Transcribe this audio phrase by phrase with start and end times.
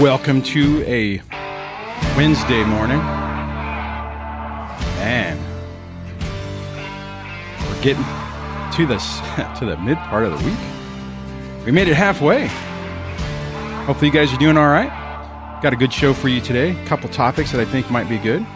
[0.00, 1.22] Welcome to a
[2.18, 3.00] Wednesday morning.
[5.00, 5.40] And
[7.62, 8.04] we're getting
[8.76, 8.98] to the,
[9.58, 10.58] to the mid part of the week.
[11.64, 12.48] We made it halfway.
[13.86, 14.90] Hopefully, you guys are doing all right.
[15.62, 16.78] Got a good show for you today.
[16.78, 18.46] A couple topics that I think might be good.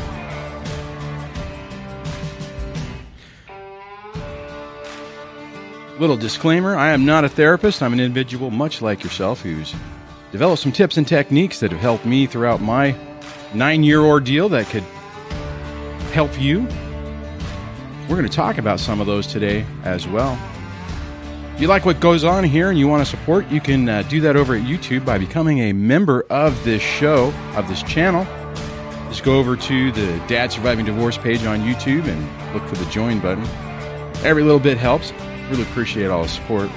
[5.99, 7.81] Little disclaimer I am not a therapist.
[7.81, 9.73] I'm an individual much like yourself who's
[10.31, 12.95] developed some tips and techniques that have helped me throughout my
[13.55, 14.83] nine year ordeal that could
[16.13, 16.67] help you.
[18.09, 20.37] We're going to talk about some of those today as well.
[21.55, 24.01] If you like what goes on here and you want to support, you can uh,
[24.03, 28.25] do that over at YouTube by becoming a member of this show, of this channel.
[29.07, 32.89] Just go over to the Dad Surviving Divorce page on YouTube and look for the
[32.91, 33.45] join button.
[34.25, 35.13] Every little bit helps.
[35.49, 36.69] Really appreciate all the support.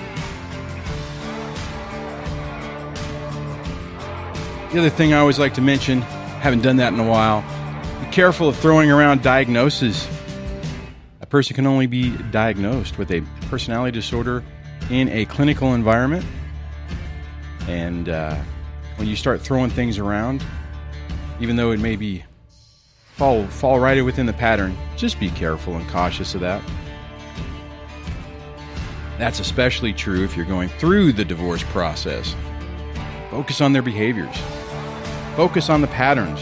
[4.73, 7.43] The other thing I always like to mention, haven't done that in a while,
[8.05, 10.07] be careful of throwing around diagnoses.
[11.27, 14.45] A person can only be diagnosed with a personality disorder
[14.91, 16.25] in a clinical environment.
[17.67, 18.37] And uh,
[18.95, 20.45] when you start throwing things around,
[21.41, 22.23] even though it may be
[23.15, 26.63] fall fall right within the pattern, just be careful and cautious of that.
[29.19, 32.37] That's especially true if you're going through the divorce process.
[33.33, 34.37] Focus on their behaviors.
[35.35, 36.41] Focus on the patterns,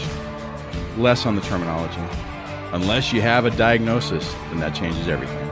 [0.95, 2.01] less on the terminology.
[2.75, 5.49] Unless you have a diagnosis, then that changes everything.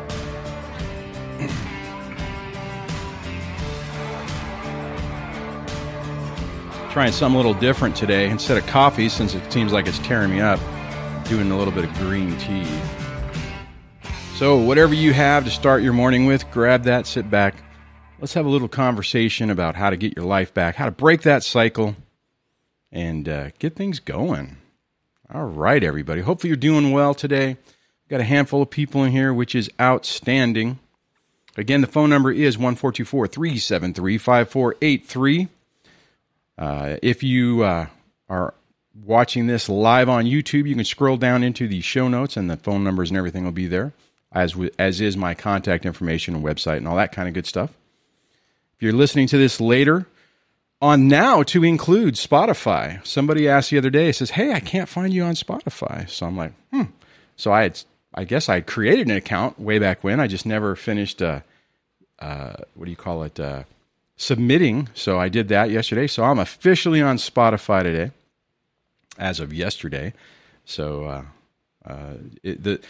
[6.91, 8.29] Trying something a little different today.
[8.29, 10.59] Instead of coffee, since it seems like it's tearing me up,
[11.23, 12.67] doing a little bit of green tea.
[14.35, 17.55] So, whatever you have to start your morning with, grab that, sit back.
[18.19, 21.21] Let's have a little conversation about how to get your life back, how to break
[21.21, 21.95] that cycle,
[22.91, 24.57] and uh, get things going.
[25.33, 26.21] All right, everybody.
[26.21, 27.57] Hopefully, you're doing well today.
[28.07, 30.77] Got a handful of people in here, which is outstanding.
[31.57, 35.47] Again, the phone number is 1424 373 5483.
[36.55, 37.87] Uh, if you uh,
[38.29, 38.53] are
[39.03, 42.57] watching this live on YouTube, you can scroll down into the show notes, and the
[42.57, 43.91] phone numbers and everything will be there,
[44.31, 47.71] as as is my contact information and website and all that kind of good stuff.
[48.75, 50.05] If you're listening to this later,
[50.83, 53.05] on now to include Spotify.
[53.07, 56.35] Somebody asked the other day, says, "Hey, I can't find you on Spotify." So I'm
[56.35, 56.91] like, "Hmm."
[57.37, 57.79] So I had,
[58.13, 60.19] I guess I created an account way back when.
[60.19, 61.21] I just never finished.
[61.21, 61.39] Uh,
[62.19, 63.39] uh, what do you call it?
[63.39, 63.63] Uh,
[64.17, 64.89] submitting.
[64.93, 66.05] So I did that yesterday.
[66.05, 68.11] So I'm officially on Spotify today,
[69.17, 70.13] as of yesterday.
[70.65, 71.23] So uh,
[71.85, 72.81] uh, it, the,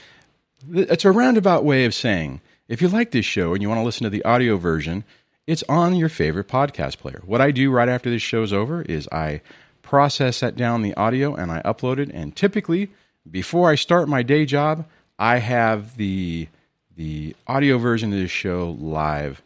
[0.72, 3.86] it's a roundabout way of saying if you like this show and you want to
[3.86, 5.04] listen to the audio version,
[5.48, 7.22] it's on your favorite podcast player.
[7.26, 9.42] What I do right after this show's over is I
[9.82, 12.10] process that down the audio and I upload it.
[12.10, 12.90] And typically,
[13.30, 14.86] before I start my day job,
[15.20, 16.48] I have the
[16.96, 19.42] the audio version of this show live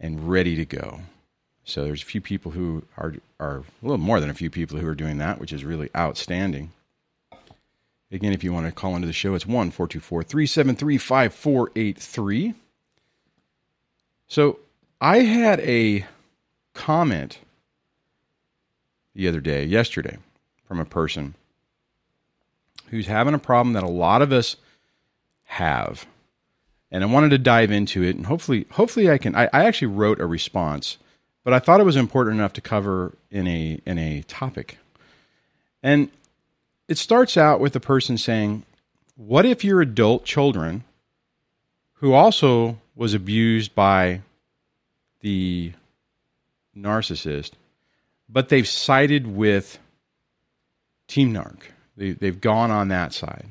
[0.00, 1.00] and ready to go.
[1.64, 4.78] So there's a few people who are are a little more than a few people
[4.78, 6.72] who are doing that, which is really outstanding.
[8.10, 12.54] Again, if you want to call into the show, it's 1 424 373 5483.
[14.28, 14.58] So
[15.02, 16.06] I had a
[16.72, 17.40] comment
[19.14, 20.18] the other day, yesterday,
[20.66, 21.34] from a person
[22.88, 24.56] who's having a problem that a lot of us
[25.44, 26.06] have
[26.92, 29.34] and I wanted to dive into it, and hopefully, hopefully, I can.
[29.34, 30.98] I, I, actually wrote a response,
[31.42, 34.76] but I thought it was important enough to cover in a in a topic.
[35.82, 36.10] And
[36.88, 38.64] it starts out with the person saying,
[39.16, 40.84] "What if your adult children,
[41.94, 44.20] who also was abused by
[45.22, 45.72] the
[46.76, 47.52] narcissist,
[48.28, 49.78] but they've sided with
[51.08, 51.62] Team Narc?
[51.96, 53.48] They, they've gone on that side."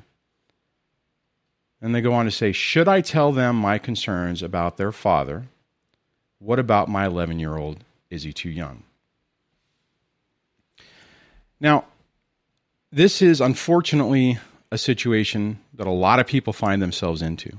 [1.82, 5.48] And they go on to say, Should I tell them my concerns about their father?
[6.40, 7.84] What about my 11 year old?
[8.10, 8.84] Is he too young?
[11.60, 11.86] Now,
[12.92, 14.38] this is unfortunately
[14.72, 17.50] a situation that a lot of people find themselves into.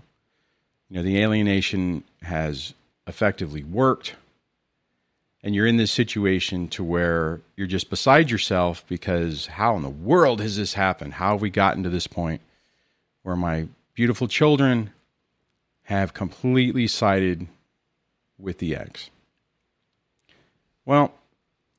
[0.88, 2.74] You know, the alienation has
[3.06, 4.14] effectively worked,
[5.42, 9.90] and you're in this situation to where you're just beside yourself because how in the
[9.90, 11.14] world has this happened?
[11.14, 12.40] How have we gotten to this point
[13.22, 14.90] where my beautiful children
[15.84, 17.46] have completely sided
[18.38, 19.10] with the ex.
[20.84, 21.12] Well,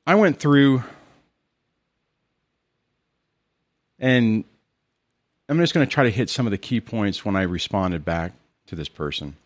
[0.06, 0.82] I went through
[3.98, 4.44] and
[5.48, 8.04] I'm just going to try to hit some of the key points when I responded
[8.04, 8.32] back
[8.66, 9.36] to this person.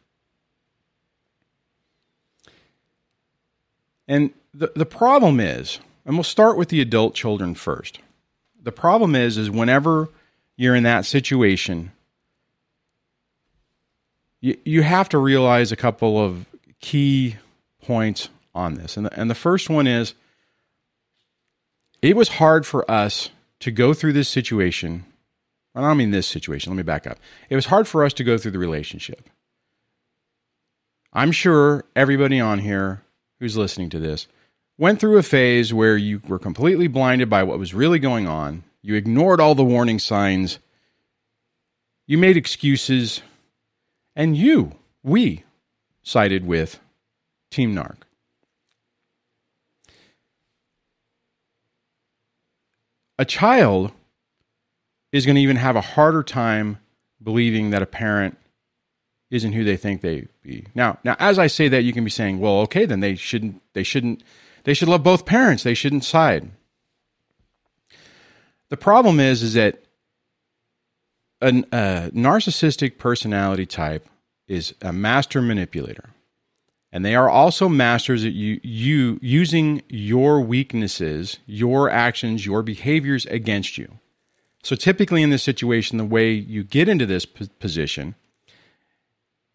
[4.08, 8.00] And the, the problem is, and we'll start with the adult children first.
[8.60, 10.08] The problem is, is whenever
[10.56, 11.92] you're in that situation,
[14.40, 16.46] you, you have to realize a couple of
[16.80, 17.36] key
[17.82, 18.96] points on this.
[18.96, 20.14] And the, and the first one is
[22.00, 25.04] it was hard for us to go through this situation.
[25.74, 26.72] I don't mean this situation.
[26.72, 27.18] Let me back up.
[27.50, 29.28] It was hard for us to go through the relationship.
[31.12, 33.02] I'm sure everybody on here
[33.38, 34.26] who's listening to this
[34.78, 38.62] went through a phase where you were completely blinded by what was really going on.
[38.80, 40.60] You ignored all the warning signs.
[42.06, 43.20] You made excuses.
[44.14, 45.44] And you, we,
[46.02, 46.80] sided with
[47.50, 47.96] Team Narc.
[53.18, 53.90] A child
[55.10, 56.78] is going to even have a harder time
[57.20, 58.38] believing that a parent
[59.30, 60.66] isn't who they think they be.
[60.74, 63.62] Now, now as I say that, you can be saying, "Well, okay, then they shouldn't
[63.74, 64.22] they shouldn't
[64.64, 65.62] they should love both parents.
[65.62, 66.50] They shouldn't side."
[68.70, 69.82] The problem is is that
[71.40, 74.06] a, a narcissistic personality type
[74.46, 76.10] is a master manipulator.
[76.90, 83.26] And they are also masters at you, you using your weaknesses, your actions, your behaviors
[83.26, 83.98] against you.
[84.62, 88.14] So typically in this situation, the way you get into this position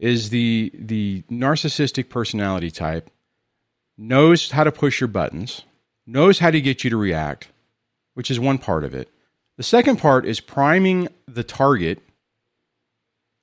[0.04, 3.10] is the the narcissistic personality type
[3.98, 5.62] knows how to push your buttons,
[6.06, 7.48] knows how to get you to react,
[8.14, 9.08] which is one part of it.
[9.56, 12.02] The second part is priming the target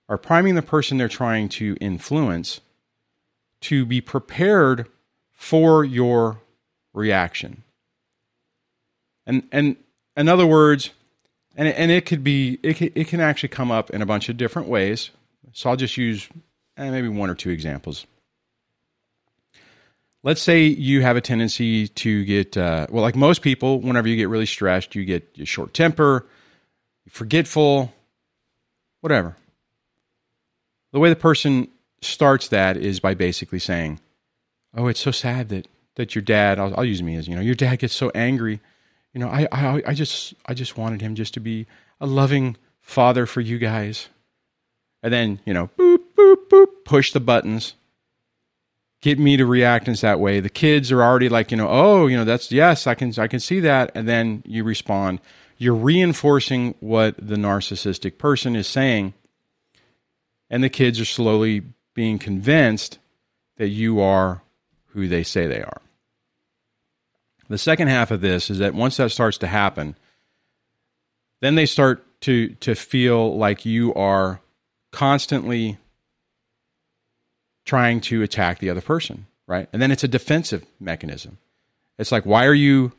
[0.06, 2.60] or priming the person they're trying to influence
[3.62, 4.86] to be prepared
[5.32, 6.42] for your
[6.92, 7.62] reaction.
[9.24, 9.76] And and
[10.14, 10.90] in other words,
[11.56, 14.28] and and it could be it can, it can actually come up in a bunch
[14.28, 15.08] of different ways.
[15.54, 16.28] So I'll just use
[16.80, 18.06] eh, maybe one or two examples.
[20.22, 23.80] Let's say you have a tendency to get uh, well, like most people.
[23.80, 26.26] Whenever you get really stressed, you get short temper,
[27.08, 27.92] forgetful,
[29.00, 29.36] whatever.
[30.92, 31.68] The way the person
[32.02, 33.98] starts that is by basically saying,
[34.74, 36.58] "Oh, it's so sad that that your dad.
[36.58, 38.60] I'll, I'll use me as you know, your dad gets so angry.
[39.14, 41.66] You know, I, I I just I just wanted him just to be
[41.98, 44.08] a loving father for you guys."
[45.02, 45.99] And then you know, boop
[46.36, 47.74] boop boop, push the buttons,
[49.00, 50.40] get me to react in that way.
[50.40, 53.26] The kids are already like, you know, oh, you know, that's yes, I can I
[53.26, 55.20] can see that, and then you respond.
[55.58, 59.14] You're reinforcing what the narcissistic person is saying,
[60.48, 61.62] and the kids are slowly
[61.94, 62.98] being convinced
[63.56, 64.42] that you are
[64.88, 65.82] who they say they are.
[67.48, 69.96] The second half of this is that once that starts to happen,
[71.40, 74.40] then they start to to feel like you are
[74.92, 75.78] constantly
[77.70, 79.68] trying to attack the other person, right?
[79.72, 81.38] And then it's a defensive mechanism.
[82.00, 82.90] It's like why are you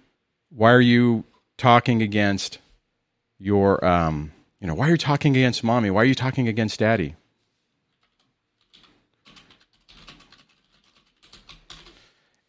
[0.50, 1.26] why are you
[1.58, 2.60] talking against
[3.38, 5.90] your um you know, why are you talking against mommy?
[5.90, 7.16] Why are you talking against daddy?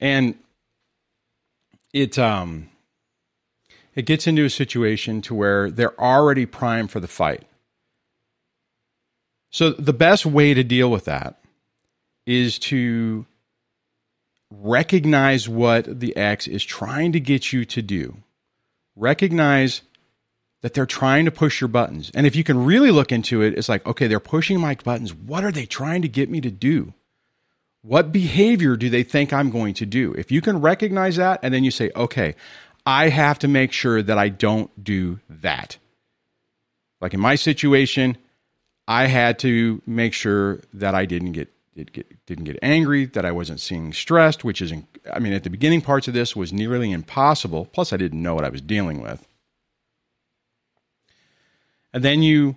[0.01, 0.37] and
[1.93, 2.69] it um
[3.97, 7.43] it gets into a situation to where they're already primed for the fight.
[9.51, 11.42] So the best way to deal with that
[12.27, 13.27] is to
[14.51, 18.17] recognize what the ex is trying to get you to do.
[18.97, 19.83] Recognize
[20.61, 22.11] that they're trying to push your buttons.
[22.15, 25.13] And if you can really look into it, it's like, okay, they're pushing my buttons.
[25.13, 26.95] What are they trying to get me to do?
[27.83, 30.13] What behavior do they think I'm going to do?
[30.13, 32.37] If you can recognize that and then you say, okay,
[32.87, 35.79] I have to make sure that I don't do that.
[37.01, 38.17] Like in my situation,
[38.87, 43.33] I had to make sure that I didn't get, get didn't get angry, that I
[43.33, 44.73] wasn't seeing stressed, which is,
[45.13, 47.67] I mean, at the beginning parts of this was nearly impossible.
[47.73, 49.27] Plus, I didn't know what I was dealing with.
[51.93, 52.57] And then you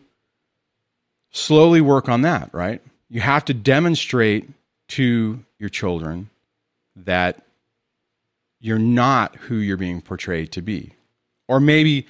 [1.31, 2.81] slowly work on that, right?
[3.09, 4.49] You have to demonstrate
[4.89, 6.29] to your children
[6.95, 7.41] that
[8.59, 10.93] you're not who you're being portrayed to be.
[11.47, 12.07] Or maybe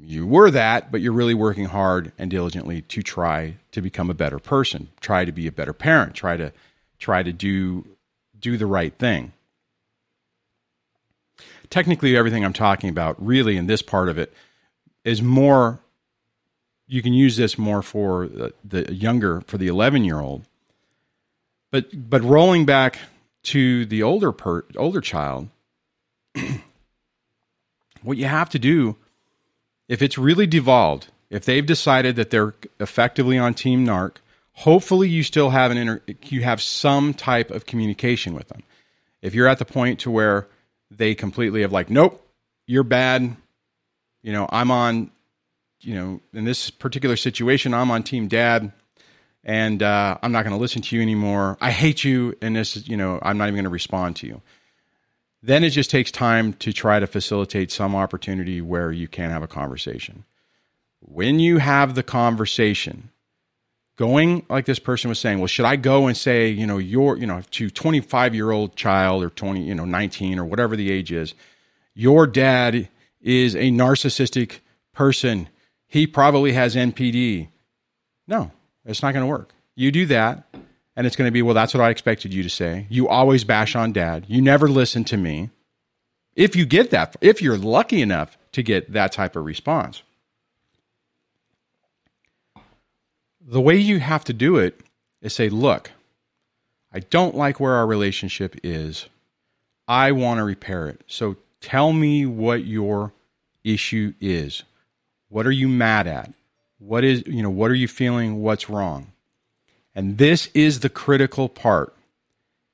[0.00, 4.14] you were that, but you're really working hard and diligently to try to become a
[4.14, 6.52] better person, try to be a better parent, try to
[6.98, 7.86] try to do
[8.38, 9.32] do the right thing.
[11.70, 14.32] Technically everything I'm talking about really in this part of it
[15.04, 15.80] is more
[16.86, 18.28] you can use this more for
[18.64, 20.44] the younger, for the 11 year old.
[21.70, 22.98] But but rolling back
[23.44, 25.48] to the older per, older child,
[28.02, 28.96] what you have to do,
[29.88, 34.16] if it's really devolved, if they've decided that they're effectively on Team Narc,
[34.52, 38.62] hopefully you still have an inter, you have some type of communication with them.
[39.22, 40.48] If you're at the point to where
[40.90, 42.24] they completely have like, nope,
[42.66, 43.36] you're bad.
[44.22, 45.10] You know, I'm on.
[45.80, 48.72] You know, in this particular situation, I'm on Team Dad,
[49.44, 51.58] and uh, I'm not going to listen to you anymore.
[51.60, 54.26] I hate you, and this is, you know, I'm not even going to respond to
[54.26, 54.40] you.
[55.44, 59.42] Then it just takes time to try to facilitate some opportunity where you can have
[59.42, 60.24] a conversation.
[61.00, 63.10] When you have the conversation,
[63.96, 67.18] going like this person was saying, well, should I go and say, you know, your,
[67.18, 70.90] you know, to 25 year old child or 20, you know, 19 or whatever the
[70.90, 71.34] age is,
[71.92, 72.88] your dad
[73.20, 74.60] is a narcissistic
[74.94, 75.50] person.
[75.86, 77.48] He probably has NPD.
[78.26, 78.50] No,
[78.86, 79.52] it's not going to work.
[79.76, 80.46] You do that,
[80.96, 82.86] and it's going to be, well, that's what I expected you to say.
[82.88, 84.26] You always bash on dad.
[84.28, 85.50] You never listen to me.
[86.36, 90.02] If you get that, if you're lucky enough to get that type of response,
[93.40, 94.80] the way you have to do it
[95.20, 95.90] is say, look,
[96.92, 99.06] I don't like where our relationship is.
[99.86, 101.02] I want to repair it.
[101.06, 103.12] So tell me what your
[103.64, 104.62] issue is.
[105.28, 106.32] What are you mad at?
[106.78, 108.42] What is, you know, what are you feeling?
[108.42, 109.12] What's wrong?
[109.94, 111.94] And this is the critical part.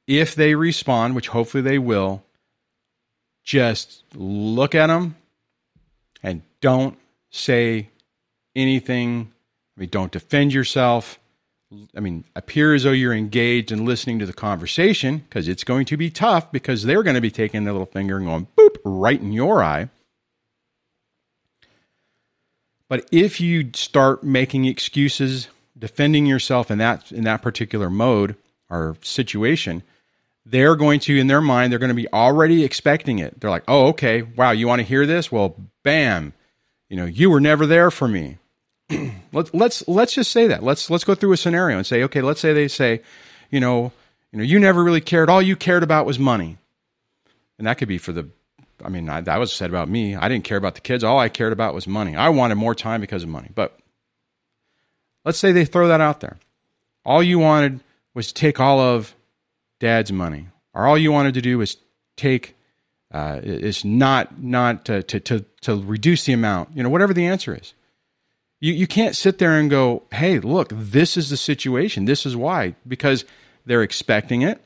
[0.07, 2.23] If they respond, which hopefully they will,
[3.45, 5.17] just look at them
[6.23, 6.99] and don't
[7.31, 7.89] say
[8.57, 9.33] anything.
[9.77, 11.19] I mean, don't defend yourself.
[11.97, 15.85] I mean, appear as though you're engaged and listening to the conversation because it's going
[15.87, 18.77] to be tough because they're going to be taking their little finger and going boop
[18.85, 19.89] right in your eye.
[22.89, 25.49] But if you start making excuses,
[25.81, 28.37] defending yourself in that in that particular mode
[28.69, 29.83] or situation,
[30.47, 33.41] they're going to in their mind they're going to be already expecting it.
[33.41, 34.23] They're like, "Oh, okay.
[34.23, 35.33] Wow, you want to hear this?
[35.33, 36.33] Well, bam.
[36.89, 38.39] You know, you were never there for me.
[39.33, 40.63] let's let's let's just say that.
[40.63, 43.03] Let's let's go through a scenario and say, okay, let's say they say,
[43.51, 43.93] you know,
[44.33, 45.29] you know, you never really cared.
[45.31, 46.59] All you cared about was money,
[47.59, 48.29] and that could be for the
[48.85, 50.17] I mean, I, that was said about me.
[50.17, 51.05] I didn't care about the kids.
[51.05, 52.17] All I cared about was money.
[52.17, 53.51] I wanted more time because of money.
[53.55, 53.79] But
[55.25, 56.39] let's say they throw that out there.
[57.05, 57.81] All you wanted
[58.15, 59.15] was to take all of
[59.79, 61.77] dad's money, or all you wanted to do was
[62.17, 62.57] take
[63.13, 66.77] uh, is not not to, to to to reduce the amount.
[66.77, 67.75] You know, whatever the answer is.
[68.61, 72.05] You you can't sit there and go, "Hey, look, this is the situation.
[72.05, 73.25] This is why." Because
[73.65, 74.63] they're expecting it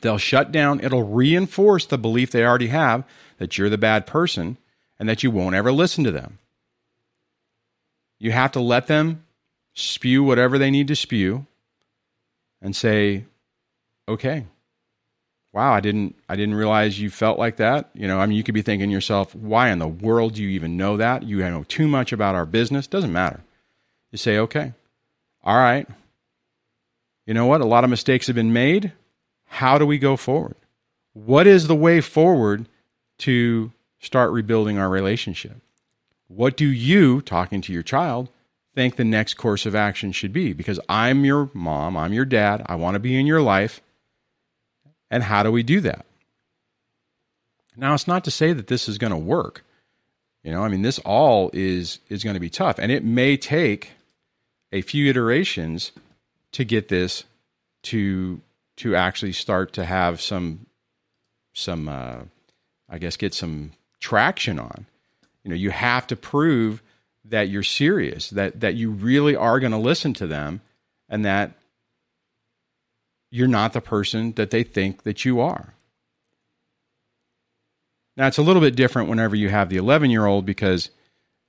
[0.00, 0.80] They'll shut down.
[0.80, 3.04] It'll reinforce the belief they already have
[3.38, 4.56] that you're the bad person
[4.98, 6.38] and that you won't ever listen to them.
[8.18, 9.24] You have to let them
[9.74, 11.46] spew whatever they need to spew
[12.60, 13.24] and say,
[14.08, 14.46] okay,
[15.52, 17.90] wow, I didn't, I didn't realize you felt like that.
[17.94, 20.42] You know, I mean, you could be thinking to yourself, why in the world do
[20.42, 21.22] you even know that?
[21.22, 22.86] You know too much about our business.
[22.86, 23.40] Doesn't matter.
[24.12, 24.72] You say, okay,
[25.42, 25.88] all right.
[27.26, 27.60] You know what?
[27.60, 28.92] A lot of mistakes have been made.
[29.46, 30.56] How do we go forward?
[31.12, 32.66] What is the way forward
[33.18, 35.56] to start rebuilding our relationship?
[36.28, 38.28] What do you, talking to your child,
[38.74, 40.52] think the next course of action should be?
[40.52, 43.80] Because I'm your mom, I'm your dad, I want to be in your life.
[45.10, 46.06] And how do we do that?
[47.76, 49.64] Now, it's not to say that this is going to work.
[50.42, 53.36] You know, I mean, this all is is going to be tough, and it may
[53.36, 53.92] take
[54.72, 55.92] a few iterations
[56.52, 57.24] to get this
[57.84, 58.40] to
[58.76, 60.66] to actually start to have some
[61.52, 62.20] some uh,
[62.88, 64.86] I guess get some traction on.
[65.44, 66.82] You know, you have to prove
[67.26, 70.60] that you're serious, that that you really are going to listen to them,
[71.08, 71.52] and that
[73.30, 75.74] you're not the person that they think that you are.
[78.16, 80.90] Now it's a little bit different whenever you have the 11 year old because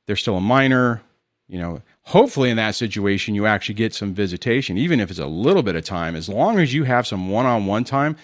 [0.06, 1.01] they're still a minor.
[1.48, 5.25] You know, hopefully in that situation you actually get some visitation even if it's a
[5.25, 8.16] little bit of time as long as you have some one-on-one time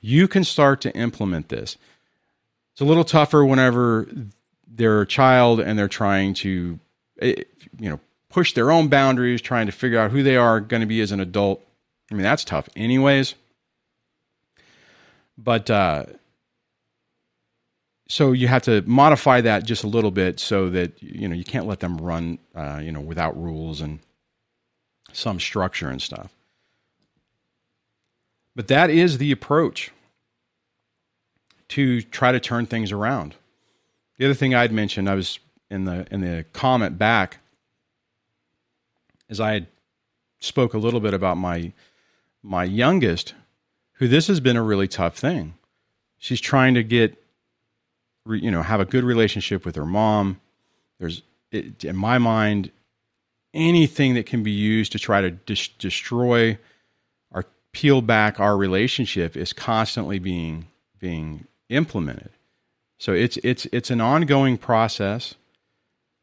[0.00, 1.76] you can start to implement this
[2.72, 4.08] it's a little tougher whenever
[4.66, 6.78] they're a child and they're trying to
[7.22, 7.44] you
[7.78, 11.00] know push their own boundaries trying to figure out who they are going to be
[11.00, 11.64] as an adult.
[12.10, 13.34] I mean that's tough anyways.
[15.38, 16.04] But uh,
[18.08, 21.44] so you have to modify that just a little bit so that you know you
[21.44, 24.00] can't let them run uh, you know without rules and
[25.12, 26.32] some structure and stuff.
[28.56, 29.90] But that is the approach
[31.68, 33.34] to try to turn things around.
[34.18, 35.40] The other thing i'd mentioned i was
[35.70, 37.38] in the in the comment back
[39.28, 39.66] as I had
[40.40, 41.72] spoke a little bit about my
[42.42, 43.34] my youngest,
[43.94, 45.54] who this has been a really tough thing.
[46.18, 47.16] She's trying to get,
[48.28, 50.40] you know, have a good relationship with her mom.
[50.98, 52.70] There's, in my mind,
[53.54, 56.58] anything that can be used to try to dis- destroy
[57.30, 60.66] or peel back our relationship is constantly being
[60.98, 62.30] being implemented.
[62.98, 65.34] So it's it's it's an ongoing process.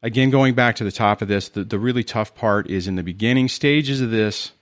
[0.02, 2.96] Again, going back to the top of this, the, the really tough part is in
[2.96, 4.52] the beginning stages of this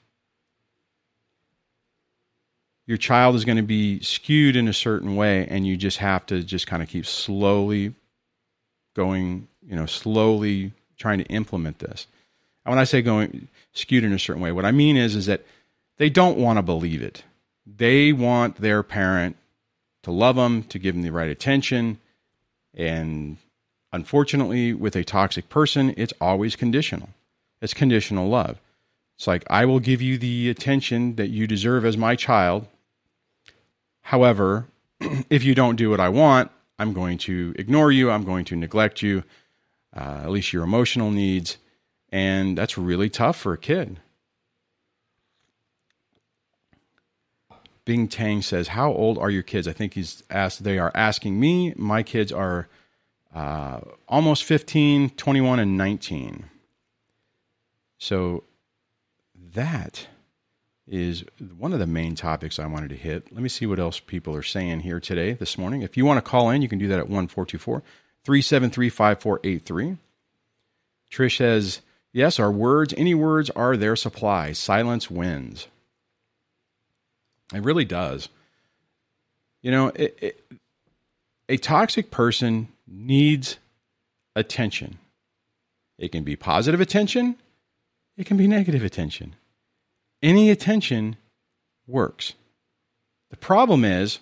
[2.91, 6.27] your child is going to be skewed in a certain way and you just have
[6.27, 7.95] to just kind of keep slowly
[8.97, 12.09] going you know slowly trying to implement this.
[12.65, 15.27] And when i say going skewed in a certain way what i mean is is
[15.27, 15.47] that
[15.99, 17.23] they don't want to believe it.
[17.65, 19.37] They want their parent
[20.03, 21.99] to love them to give them the right attention
[22.75, 23.37] and
[23.93, 27.11] unfortunately with a toxic person it's always conditional
[27.61, 28.61] it's conditional love
[29.17, 32.67] it's like i will give you the attention that you deserve as my child
[34.11, 34.67] However,
[35.31, 38.11] if you don't do what I want, I'm going to ignore you.
[38.11, 39.23] I'm going to neglect you,
[39.97, 41.59] uh, at least your emotional needs.
[42.11, 44.01] And that's really tough for a kid.
[47.85, 49.69] Bing Tang says, How old are your kids?
[49.69, 51.73] I think he's asked, they are asking me.
[51.77, 52.67] My kids are
[53.35, 56.45] uh, almost 15, 21, and 19.
[57.99, 58.45] So
[59.55, 60.07] that
[60.87, 61.25] is
[61.57, 63.33] one of the main topics I wanted to hit.
[63.33, 65.83] Let me see what else people are saying here today, this morning.
[65.83, 67.83] If you want to call in, you can do that at 1424
[68.25, 69.97] 373 5483.
[71.11, 71.81] Trish says,
[72.13, 74.53] Yes, our words, any words are their supply.
[74.53, 75.69] Silence wins.
[77.55, 78.29] It really does.
[79.63, 80.45] You know, it, it,
[81.49, 83.57] a toxic person needs
[84.35, 84.99] attention.
[85.99, 87.37] It can be positive attention,
[88.17, 89.37] it can be negative attention
[90.23, 91.17] any attention
[91.87, 92.35] works.
[93.31, 94.19] The problem is,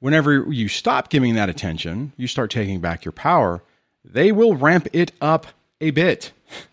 [0.00, 3.62] whenever you stop giving that attention, you start taking back your power,
[4.04, 5.46] they will ramp it up
[5.80, 6.32] a bit.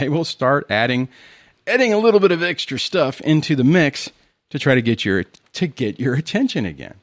[0.00, 1.08] They will start adding
[1.68, 4.10] adding a little bit of extra stuff into the mix
[4.50, 6.96] to try to get your to get your attention again.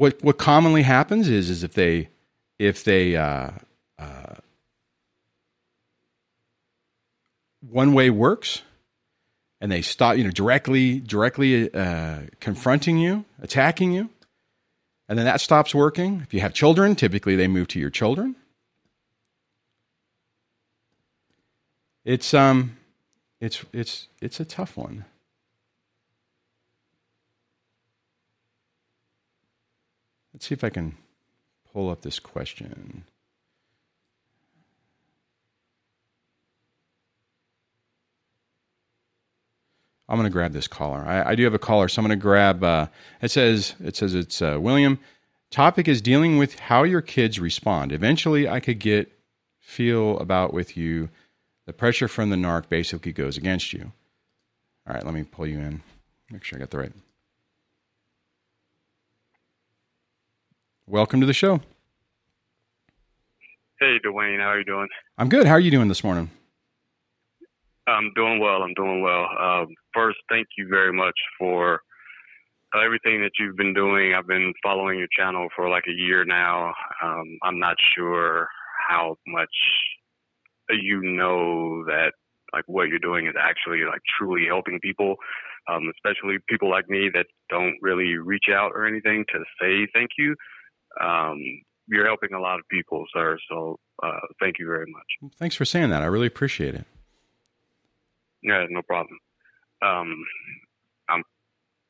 [0.00, 2.08] What what commonly happens is is if they
[2.58, 3.50] if they uh,
[3.98, 4.34] uh,
[7.60, 8.62] one way works
[9.60, 14.08] and they stop, you know, directly directly uh, confronting you, attacking you,
[15.06, 16.22] and then that stops working.
[16.22, 18.36] If you have children, typically they move to your children.
[22.06, 22.78] It's um,
[23.38, 25.04] it's it's it's a tough one.
[30.32, 30.96] Let's see if I can
[31.72, 33.04] pull up this question.
[40.08, 41.04] I'm going to grab this caller.
[41.06, 42.64] I, I, do have a caller, so I'm going to grab.
[42.64, 42.88] Uh,
[43.22, 44.98] it says it says it's uh, William.
[45.50, 47.92] Topic is dealing with how your kids respond.
[47.92, 49.12] Eventually, I could get
[49.60, 51.08] feel about with you.
[51.66, 53.92] The pressure from the narc basically goes against you.
[54.86, 55.80] All right, let me pull you in.
[56.28, 56.92] Make sure I got the right.
[60.90, 61.60] Welcome to the show.
[63.78, 64.88] Hey, Dwayne, how are you doing?
[65.18, 65.46] I'm good.
[65.46, 66.28] How are you doing this morning?
[67.86, 68.64] I'm doing well.
[68.64, 69.26] I'm doing well.
[69.40, 71.80] Um, first, thank you very much for
[72.74, 74.14] everything that you've been doing.
[74.14, 76.72] I've been following your channel for like a year now.
[77.00, 78.48] Um, I'm not sure
[78.88, 79.54] how much
[80.70, 82.14] you know that
[82.52, 85.14] like what you're doing is actually like truly helping people,
[85.68, 90.10] um, especially people like me that don't really reach out or anything to say thank
[90.18, 90.34] you.
[91.00, 91.40] Um,
[91.86, 93.36] you're helping a lot of people, sir.
[93.48, 95.32] So uh, thank you very much.
[95.36, 96.02] Thanks for saying that.
[96.02, 96.84] I really appreciate it.
[98.42, 99.18] Yeah, no problem.
[99.82, 100.24] Um,
[101.08, 101.22] I'm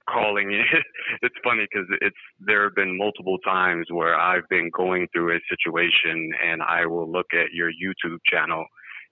[0.09, 0.67] calling it.
[1.23, 5.41] it's funny because it's there have been multiple times where I've been going through a
[5.49, 8.65] situation and I will look at your YouTube channel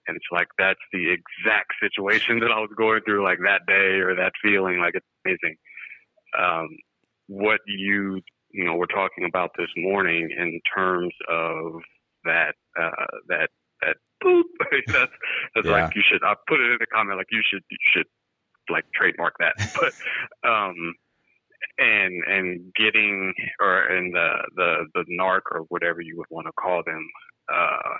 [0.09, 4.01] and it's like that's the exact situation that I was going through like that day
[4.01, 4.79] or that feeling.
[4.79, 5.55] Like it's amazing.
[6.37, 6.67] Um,
[7.27, 8.21] what you
[8.51, 11.81] you know we're talking about this morning in terms of
[12.25, 13.49] that uh, that
[13.81, 14.43] that boop.
[14.87, 15.11] that's
[15.55, 15.71] that's yeah.
[15.71, 16.23] like you should.
[16.23, 18.07] I put it in the comment like you should you should
[18.69, 19.55] like trademark that.
[19.79, 20.93] but um,
[21.77, 26.53] and and getting or and the the the narc or whatever you would want to
[26.53, 27.07] call them.
[27.51, 27.97] Uh,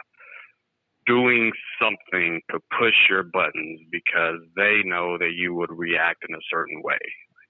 [1.07, 6.47] doing something to push your buttons because they know that you would react in a
[6.51, 6.99] certain way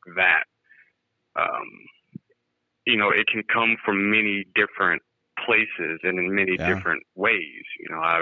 [0.08, 0.44] like that
[1.36, 1.68] um,
[2.89, 5.02] you know it can come from many different
[5.45, 6.73] places and in many yeah.
[6.73, 8.21] different ways you know i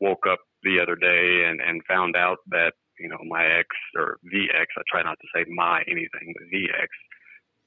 [0.00, 4.18] woke up the other day and and found out that you know my ex or
[4.24, 6.90] the ex I try not to say my anything the ex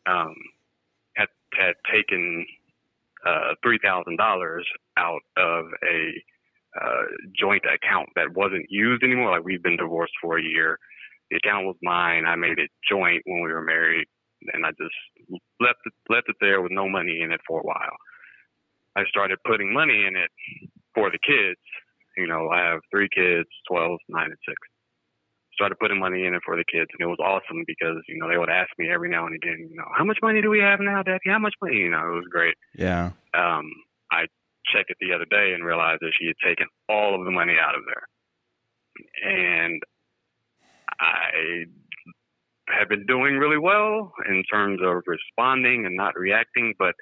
[0.07, 0.35] um,
[1.15, 2.45] had had taken
[3.25, 6.13] uh, three thousand dollars out of a
[6.79, 7.03] uh,
[7.39, 9.31] joint account that wasn't used anymore.
[9.31, 10.77] Like we've been divorced for a year.
[11.31, 12.25] The account was mine.
[12.25, 14.07] I made it joint when we were married,
[14.53, 14.95] and I just
[15.59, 17.97] left it left it there with no money in it for a while.
[18.95, 20.31] I started putting money in it
[20.95, 21.61] for the kids.
[22.17, 24.55] You know, I have three kids, 12, 9, and 6.
[25.53, 28.27] Started putting money in it for the kids, and it was awesome because, you know,
[28.27, 30.59] they would ask me every now and again, you know, how much money do we
[30.59, 31.29] have now, Daddy?
[31.29, 31.77] How much money?
[31.77, 32.55] You know, it was great.
[32.75, 33.11] Yeah.
[33.33, 33.69] Um,
[34.11, 34.25] I
[34.65, 37.53] checked it the other day and realized that she had taken all of the money
[37.61, 38.05] out of there.
[39.23, 39.81] And
[40.99, 41.65] I
[42.69, 46.95] have been doing really well in terms of responding and not reacting, but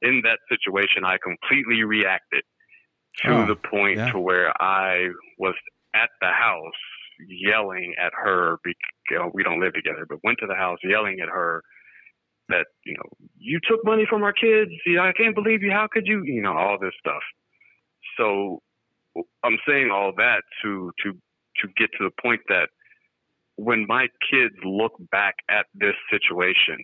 [0.00, 2.42] in that situation, I completely reacted
[3.24, 4.12] to Oh, the point yeah.
[4.12, 5.54] to where I was
[5.94, 6.72] at the house
[7.28, 8.58] yelling at her.
[8.64, 11.62] Because we don't live together, but went to the house yelling at her
[12.48, 14.70] that you know you took money from our kids.
[14.86, 15.70] You know, I can't believe you.
[15.70, 16.22] How could you?
[16.24, 17.22] You know, all this stuff.
[18.16, 18.60] So
[19.44, 22.68] I'm saying all that to to to get to the point that
[23.56, 26.78] when my kids look back at this situation,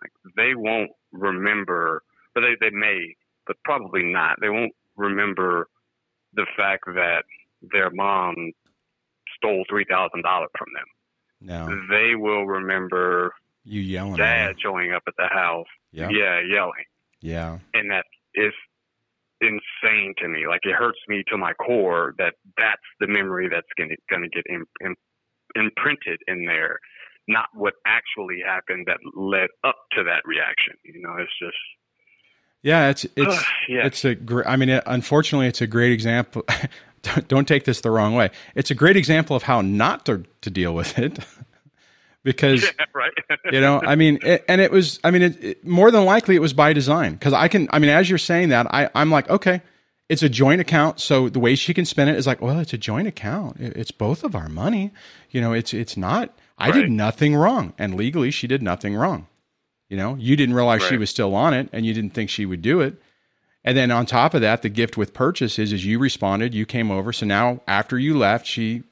[0.00, 2.02] like they won't remember,
[2.34, 3.14] but they, they may,
[3.46, 4.36] but probably not.
[4.40, 5.68] They won't remember
[6.34, 7.24] the fact that
[7.72, 8.52] their mom
[9.36, 10.86] stole three thousand dollars from them.
[11.40, 11.80] No.
[11.90, 13.32] They will remember
[13.64, 14.12] You yelling.
[14.14, 16.08] at dad showing up at the house, Yeah.
[16.10, 16.84] yeah, yelling,
[17.20, 17.58] Yeah.
[17.74, 18.52] and that is
[19.40, 20.46] insane to me.
[20.46, 24.44] Like it hurts me to my core that that's the memory that's gonna gonna get
[24.48, 24.94] im im
[25.54, 26.78] imprinted in there,
[27.28, 30.74] not what actually happened that led up to that reaction.
[30.84, 31.56] You know, it's just
[32.62, 32.90] Yeah.
[32.90, 33.86] It's it's yeah.
[33.86, 34.46] it's a great.
[34.46, 36.44] I mean, it, unfortunately, it's a great example.
[37.02, 38.30] don't, don't take this the wrong way.
[38.54, 41.18] It's a great example of how not to to deal with it,
[42.22, 43.12] because yeah, right.
[43.52, 46.36] you know i mean it, and it was i mean it, it, more than likely
[46.36, 49.10] it was by design because i can i mean as you're saying that I, i'm
[49.10, 49.62] like okay
[50.12, 52.74] it's a joint account so the way she can spend it is like well it's
[52.74, 53.56] a joint account.
[53.58, 54.92] It's both of our money.
[55.30, 59.26] You know it's it's not i did nothing wrong and legally she did nothing wrong.
[59.88, 62.44] You know you didn't realize she was still on it and you didn't think she
[62.44, 63.00] would do it.
[63.64, 66.66] And then on top of that the gift with purchase is is you responded you
[66.66, 68.82] came over so now after you left she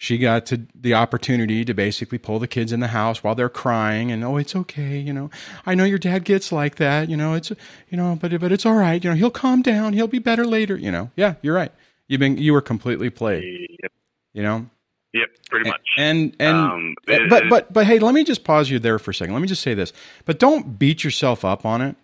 [0.00, 3.50] she got to the opportunity to basically pull the kids in the house while they're
[3.50, 5.28] crying and oh it's okay you know.
[5.66, 8.64] I know your dad gets like that you know it's you know but but it's
[8.64, 9.16] all right you know.
[9.16, 11.10] He'll calm down he'll be better later you know.
[11.16, 11.70] Yeah you're right.
[12.08, 13.44] You've been you were completely played
[13.82, 13.92] yep,
[14.32, 14.70] you know?
[15.12, 15.80] Yep, pretty much.
[15.98, 19.14] and and Um, but but, but hey let me just pause you there for a
[19.14, 19.34] second.
[19.34, 19.92] Let me just say this.
[20.24, 21.94] But don't beat yourself up on it.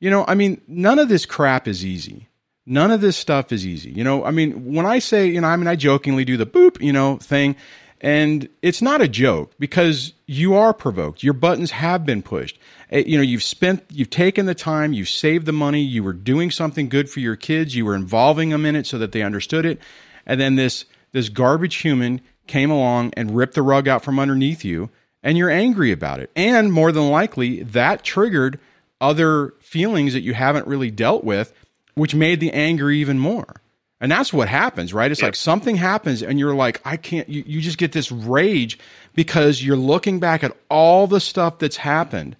[0.00, 2.28] You know i mean none of this crap is easy
[2.66, 4.24] none of this stuff is easy you know?
[4.24, 6.92] I mean when i say you know i mean i jokingly do the boop you
[6.92, 7.56] know thing
[8.00, 11.22] and it's not a joke because you are provoked.
[11.22, 12.58] Your buttons have been pushed.
[12.90, 16.12] Eh, you know you've spent you've taken the time you've saved the money you were
[16.12, 19.22] doing something good for your kids you were involving them in it so that they
[19.22, 19.80] understood it
[20.26, 24.64] and then this this garbage human came along and ripped the rug out from underneath
[24.64, 24.90] you
[25.22, 26.30] and you're angry about it.
[26.36, 28.60] And more than likely that triggered
[29.00, 31.54] other feelings that you haven't really dealt with
[31.94, 33.56] which made the anger even more.
[34.00, 35.10] And that's what happens right?
[35.10, 38.78] It's like something happens and you're like i can't you, you just get this rage
[39.14, 42.36] because you're looking back at all the stuff that's happened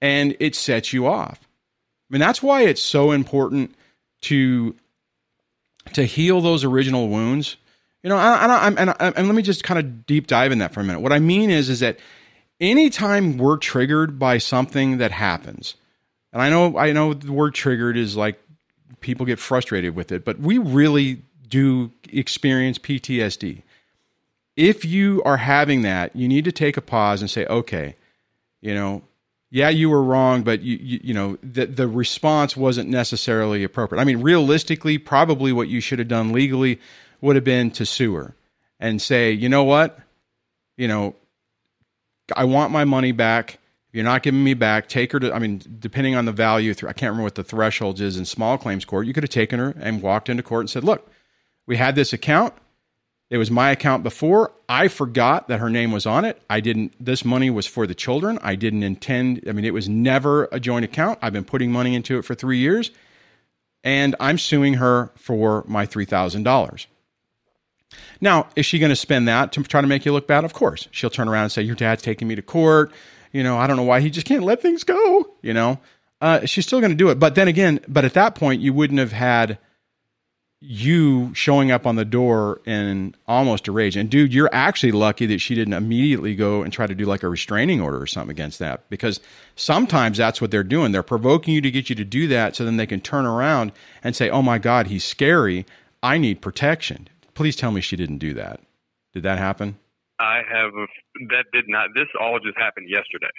[0.00, 1.40] and it sets you off.
[1.42, 3.74] I mean that's why it's so important
[4.22, 4.76] to
[5.94, 7.56] to heal those original wounds.
[8.04, 10.58] You know and, and, and, and, and let me just kind of deep dive in
[10.58, 11.00] that for a minute.
[11.00, 11.98] What i mean is is that
[12.60, 15.74] anytime we're triggered by something that happens
[16.32, 18.38] and i know i know the word triggered is like
[19.00, 23.62] people get frustrated with it but we really do experience ptsd
[24.56, 27.94] if you are having that you need to take a pause and say okay
[28.60, 29.02] you know
[29.50, 34.00] yeah you were wrong but you you, you know the the response wasn't necessarily appropriate.
[34.00, 36.80] I mean realistically probably what you should have done legally
[37.20, 38.34] would have been to sue her
[38.80, 39.98] and say you know what?
[40.76, 41.14] You know
[42.34, 43.58] I want my money back.
[43.88, 46.72] If you're not giving me back, take her to, I mean, depending on the value,
[46.72, 49.06] I can't remember what the threshold is in small claims court.
[49.06, 51.10] You could have taken her and walked into court and said, look,
[51.66, 52.52] we had this account.
[53.30, 54.52] It was my account before.
[54.68, 56.40] I forgot that her name was on it.
[56.50, 58.38] I didn't, this money was for the children.
[58.42, 61.18] I didn't intend, I mean, it was never a joint account.
[61.22, 62.90] I've been putting money into it for three years
[63.84, 66.86] and I'm suing her for my $3,000.
[68.20, 70.44] Now, is she going to spend that to try to make you look bad?
[70.44, 70.88] Of course.
[70.90, 72.92] She'll turn around and say, Your dad's taking me to court.
[73.38, 75.30] You know, I don't know why he just can't let things go.
[75.42, 75.78] You know,
[76.20, 77.20] uh, she's still going to do it.
[77.20, 79.58] But then again, but at that point, you wouldn't have had
[80.60, 83.94] you showing up on the door in almost a rage.
[83.94, 87.22] And dude, you're actually lucky that she didn't immediately go and try to do like
[87.22, 89.20] a restraining order or something against that because
[89.54, 90.90] sometimes that's what they're doing.
[90.90, 93.70] They're provoking you to get you to do that so then they can turn around
[94.02, 95.64] and say, "Oh my god, he's scary.
[96.02, 98.58] I need protection." Please tell me she didn't do that.
[99.14, 99.78] Did that happen?
[100.20, 100.72] I have
[101.30, 101.90] that did not.
[101.94, 103.30] This all just happened yesterday.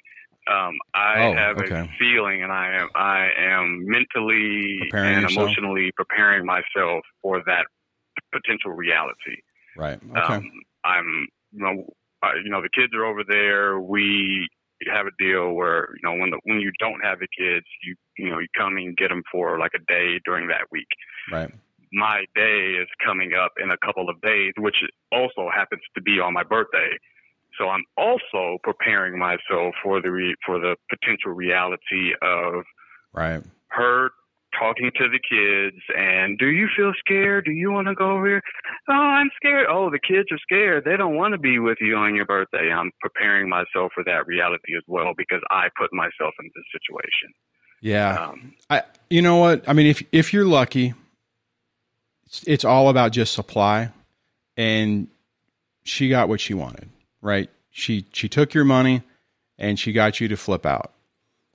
[0.47, 1.81] Um, I Oh, have okay.
[1.81, 5.45] a feeling, and I am I am mentally Preparing and yourself?
[5.47, 7.65] emotionally preparing myself for that
[8.31, 9.37] potential reality.
[9.77, 9.99] Right.
[10.17, 10.33] Okay.
[10.35, 10.49] Um,
[10.83, 11.85] I'm, you know,
[12.23, 13.79] uh, you know, the kids are over there.
[13.79, 14.47] We
[14.91, 17.95] have a deal where, you know, when the when you don't have the kids, you
[18.17, 20.87] you know, you come and get them for like a day during that week.
[21.31, 21.51] right.
[21.91, 24.77] My day is coming up in a couple of days, which
[25.11, 26.97] also happens to be on my birthday.
[27.57, 32.63] So I'm also preparing myself for the re- for the potential reality of
[33.13, 33.41] Right.
[33.69, 34.11] her
[34.57, 37.45] talking to the kids and do you feel scared?
[37.45, 38.41] Do you want to go over here?
[38.87, 39.67] Oh, I'm scared.
[39.69, 40.85] Oh, the kids are scared.
[40.85, 42.71] They don't want to be with you on your birthday.
[42.71, 47.33] I'm preparing myself for that reality as well because I put myself in this situation.
[47.81, 48.15] Yeah.
[48.15, 49.67] Um, I, you know what?
[49.67, 50.93] I mean, if if you're lucky,
[52.45, 53.91] it's, all about just supply,
[54.57, 55.07] and
[55.83, 56.89] she got what she wanted,
[57.21, 57.49] right?
[57.71, 59.03] She she took your money,
[59.57, 60.93] and she got you to flip out.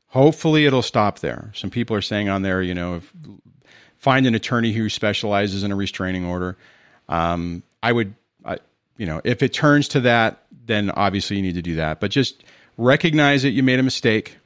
[0.09, 1.51] Hopefully, it'll stop there.
[1.55, 3.13] Some people are saying on there, you know, if,
[3.99, 6.57] find an attorney who specializes in a restraining order.
[7.09, 8.59] Um, I would, I,
[8.97, 12.01] you know, if it turns to that, then obviously you need to do that.
[12.01, 12.45] But just
[12.79, 14.39] recognize that you made a mistake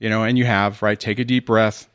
[0.00, 0.98] you know, and you have, right?
[0.98, 1.88] Take a deep breath.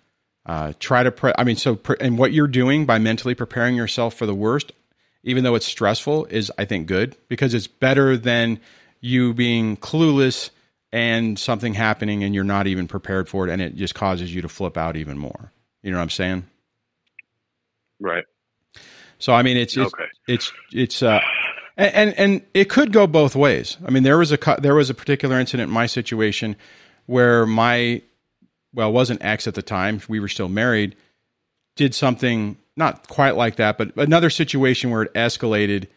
[0.46, 3.76] Uh, try to, pre- I mean, so, pre- and what you're doing by mentally preparing
[3.76, 4.72] yourself for the worst,
[5.24, 8.60] even though it's stressful, is, I think, good because it's better than
[9.02, 10.52] you being clueless
[10.92, 14.42] and something happening and you're not even prepared for it and it just causes you
[14.44, 15.52] to flip out even more.
[15.82, 16.46] You know what I'm saying?
[18.00, 18.24] right.
[19.18, 20.06] So, I mean, it's, it's, Okay.
[20.28, 21.22] it's, it's, uh,
[21.78, 23.78] and, and and it could go both ways.
[23.86, 26.56] I mean, there was a there was a particular incident in my situation
[27.06, 28.02] where my
[28.76, 30.02] well, it wasn't ex at the time.
[30.08, 30.96] We were still married.
[31.76, 35.88] Did something not quite like that, but another situation where it escalated.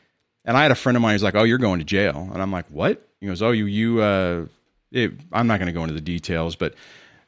[0.45, 2.41] And I had a friend of mine who's like, "Oh, you're going to jail," and
[2.41, 4.47] I'm like, "What?" He goes, "Oh, you you." Uh,
[4.91, 6.75] it, I'm not going to go into the details, but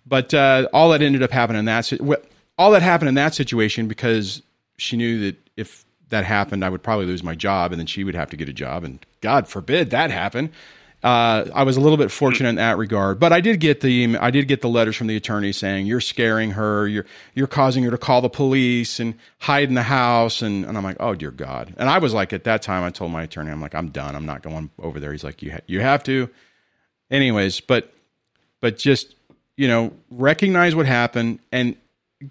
[0.07, 1.93] but uh, all that ended up happening in that
[2.57, 4.43] all that happened in that situation because
[4.77, 8.05] she knew that if that happened, I would probably lose my job, and then she
[8.05, 10.53] would have to get a job, and God forbid that happen.
[11.03, 14.19] Uh, I was a little bit fortunate in that regard, but I did get the
[14.19, 17.85] I did get the letters from the attorney saying you're scaring her, you're you're causing
[17.85, 21.15] her to call the police and hide in the house, and, and I'm like, oh
[21.15, 23.75] dear God, and I was like at that time I told my attorney I'm like
[23.75, 25.13] I'm done, I'm not going over there.
[25.13, 26.29] He's like you ha- you have to,
[27.11, 27.91] anyways, but
[28.61, 29.15] but just
[29.57, 31.39] you know recognize what happened.
[31.51, 31.77] And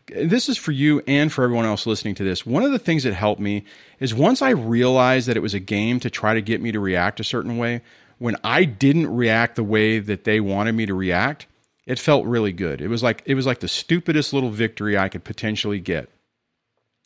[0.08, 2.46] this is for you and for everyone else listening to this.
[2.46, 3.64] One of the things that helped me
[4.00, 6.80] is once I realized that it was a game to try to get me to
[6.80, 7.82] react a certain way,
[8.20, 11.48] when I didn't react the way that they wanted me to react,
[11.86, 12.82] it felt really good.
[12.82, 16.10] It was like it was like the stupidest little victory I could potentially get.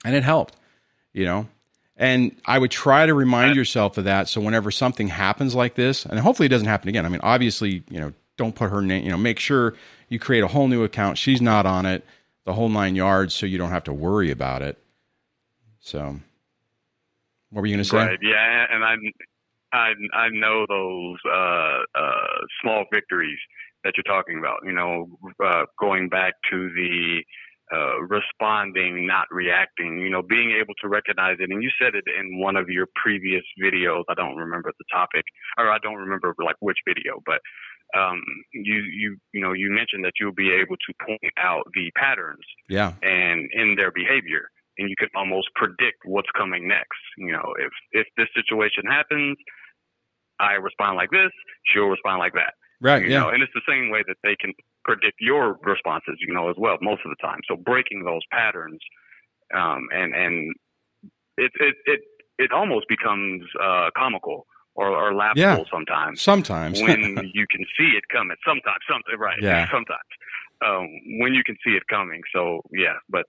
[0.04, 0.58] And it helped,
[1.14, 1.48] you know.
[1.96, 6.06] And I would try to remind yourself of that so whenever something happens like this,
[6.06, 7.06] and hopefully it doesn't happen again.
[7.06, 9.76] I mean, obviously, you know, don't put her name, you know, make sure
[10.10, 11.20] you create a whole new account.
[11.20, 12.04] She's not on it
[12.46, 14.78] the whole nine yards so you don't have to worry about it.
[15.80, 16.20] So,
[17.52, 17.98] what were you going to say?
[17.98, 18.20] Right.
[18.22, 18.96] Yeah, and I
[19.74, 23.40] I I know those uh, uh, small victories
[23.84, 24.60] that you're talking about.
[24.64, 25.08] You know,
[25.44, 27.24] uh, going back to the
[27.74, 30.00] uh, responding, not reacting.
[30.00, 31.50] You know, being able to recognize it.
[31.52, 34.04] And you said it in one of your previous videos.
[34.10, 35.24] I don't remember the topic,
[35.58, 37.42] or I don't remember like which video, but
[37.98, 38.22] um,
[38.54, 42.46] you you you know you mentioned that you'll be able to point out the patterns
[42.70, 42.94] Yeah.
[43.02, 47.72] and in their behavior and you can almost predict what's coming next you know if
[47.92, 49.38] if this situation happens
[50.44, 51.32] i respond like this
[51.68, 53.02] she'll respond like that Right.
[53.04, 53.22] you Yeah.
[53.22, 54.52] know and it's the same way that they can
[54.84, 58.80] predict your responses you know as well most of the time so breaking those patterns
[59.56, 60.36] um and and
[61.38, 62.02] it it it
[62.40, 65.64] it almost becomes uh comical or, or laughable Yeah.
[65.72, 66.82] sometimes Sometimes.
[66.82, 67.00] when
[67.34, 68.36] you can see it coming.
[68.46, 69.38] Sometimes, something right.
[69.40, 69.70] Yeah.
[69.72, 70.10] Sometimes
[70.66, 70.88] um,
[71.20, 72.22] when you can see it coming.
[72.34, 73.26] So yeah, but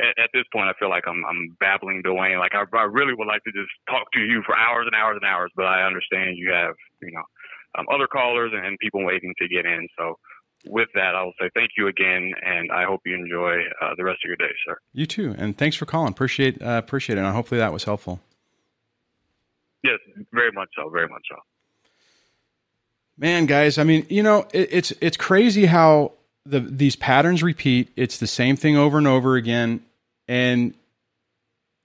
[0.00, 2.38] at, at this point, I feel like I'm I'm babbling Dwayne.
[2.38, 5.18] Like I, I really would like to just talk to you for hours and hours
[5.20, 7.22] and hours, but I understand you have you know
[7.78, 9.88] um, other callers and, and people waiting to get in.
[9.98, 10.18] So.
[10.64, 14.04] With that, I will say thank you again, and I hope you enjoy uh, the
[14.04, 14.78] rest of your day, sir.
[14.92, 15.34] you too.
[15.36, 16.12] And thanks for calling.
[16.12, 17.22] Appreciate uh, appreciate it.
[17.22, 18.20] And hopefully that was helpful.
[19.82, 19.98] Yes,
[20.32, 21.36] very much so, very much so.
[23.18, 26.12] Man, guys, I mean, you know, it, it's it's crazy how
[26.44, 27.90] the these patterns repeat.
[27.96, 29.82] It's the same thing over and over again,
[30.28, 30.74] and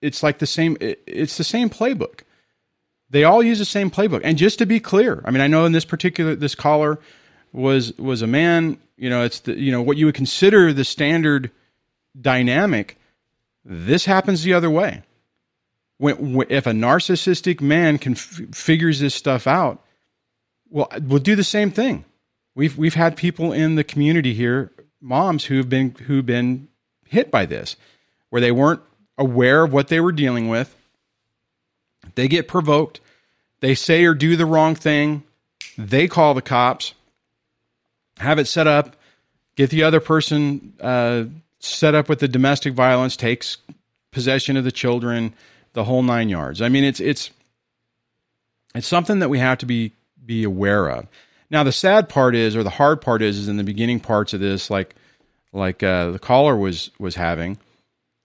[0.02, 0.78] it's like the same.
[0.80, 2.22] It's the same playbook.
[3.10, 4.22] They all use the same playbook.
[4.24, 7.00] And just to be clear, I mean, I know in this particular this caller
[7.54, 8.78] was was a man.
[8.98, 11.52] You know, it's the you know what you would consider the standard
[12.20, 12.98] dynamic.
[13.64, 15.04] This happens the other way.
[15.98, 19.84] When, when if a narcissistic man can f- figures this stuff out,
[20.70, 22.06] well, we'll do the same thing.
[22.58, 26.70] We've we've had people in the community here, moms who've been who've been
[27.06, 27.76] hit by this,
[28.32, 28.82] where they weren't
[29.16, 30.76] aware of what they were dealing with.
[32.16, 33.00] They get provoked.
[33.60, 35.22] They say or do the wrong thing.
[35.78, 36.96] They call the cops,
[38.18, 38.96] have it set up,
[39.56, 41.26] get the other person uh,
[41.60, 43.58] set up with the domestic violence, takes
[44.10, 45.36] possession of the children,
[45.74, 46.64] the whole nine yards.
[46.64, 47.30] I mean, it's it's
[48.74, 49.92] it's something that we have to be
[50.26, 51.08] be aware of.
[51.50, 54.34] Now, the sad part is, or the hard part is, is in the beginning parts
[54.34, 54.96] of this, like
[55.54, 57.58] like uh, the caller was was having,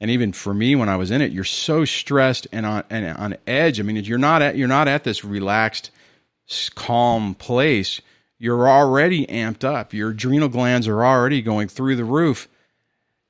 [0.00, 3.16] and even for me when I was in it, you're so stressed and on and
[3.16, 3.78] on edge.
[3.78, 5.90] I mean, you're not at you're not at this relaxed,
[6.74, 8.00] calm place.
[8.38, 9.94] You're already amped up.
[9.94, 12.48] Your adrenal glands are already going through the roof,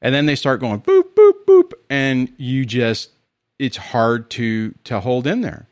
[0.01, 3.11] and then they start going boop boop boop, and you just
[3.59, 5.69] it's hard to to hold in there.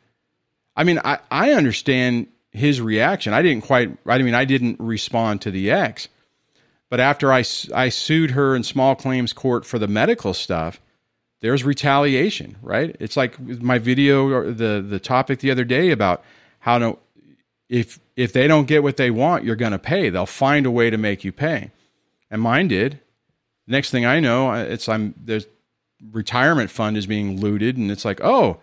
[0.75, 3.33] I mean, I I understand his reaction.
[3.33, 3.97] I didn't quite.
[4.05, 6.07] I mean, I didn't respond to the ex,
[6.89, 10.79] but after I I sued her in small claims court for the medical stuff
[11.41, 12.95] there's retaliation, right?
[12.99, 16.23] It's like my video or the the topic the other day about
[16.59, 16.97] how to
[17.67, 20.09] if if they don't get what they want, you're going to pay.
[20.09, 21.71] They'll find a way to make you pay.
[22.29, 22.99] And mine did.
[23.67, 25.47] Next thing I know, it's I'm there's
[26.11, 28.59] retirement fund is being looted and it's like, "Oh,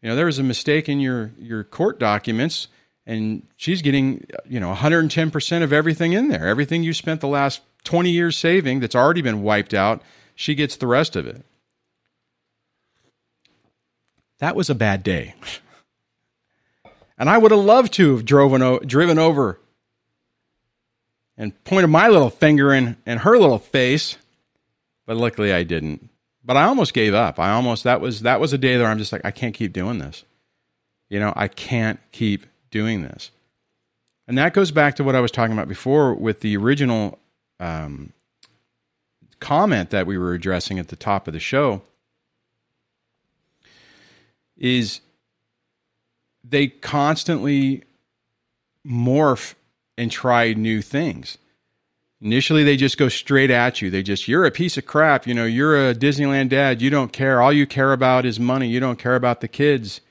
[0.00, 2.68] you know, there was a mistake in your your court documents."
[3.10, 7.60] And she's getting you know 110% of everything in there everything you spent the last
[7.84, 10.02] 20 years saving that's already been wiped out
[10.34, 11.44] she gets the rest of it
[14.40, 15.34] that was a bad day.
[17.18, 19.60] and I would have loved to have driven, driven over
[21.36, 24.16] and pointed my little finger in, in her little face,
[25.06, 26.08] but luckily I didn't.
[26.42, 27.38] But I almost gave up.
[27.38, 29.74] I almost that was that was a day that I'm just like I can't keep
[29.74, 30.24] doing this.
[31.10, 33.30] You know, I can't keep doing this.
[34.28, 37.18] And that goes back to what I was talking about before with the original
[37.58, 38.12] um,
[39.40, 41.82] comment that we were addressing at the top of the show
[44.56, 45.00] is
[46.44, 47.82] they constantly
[48.86, 49.54] morph
[49.96, 51.38] and try new things.
[52.22, 53.88] Initially, they just go straight at you.
[53.88, 55.26] They just, you're a piece of crap.
[55.26, 56.82] You know, you're a Disneyland dad.
[56.82, 57.40] You don't care.
[57.40, 58.68] All you care about is money.
[58.68, 60.02] You don't care about the kids.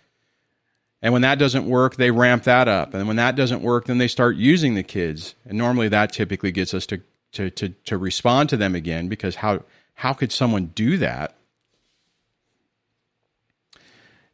[1.02, 2.94] And when that doesn't work, they ramp that up.
[2.94, 5.36] And when that doesn't work, then they start using the kids.
[5.46, 7.02] And normally that typically gets us to,
[7.34, 11.36] to, to, to respond to them again because how, how could someone do that?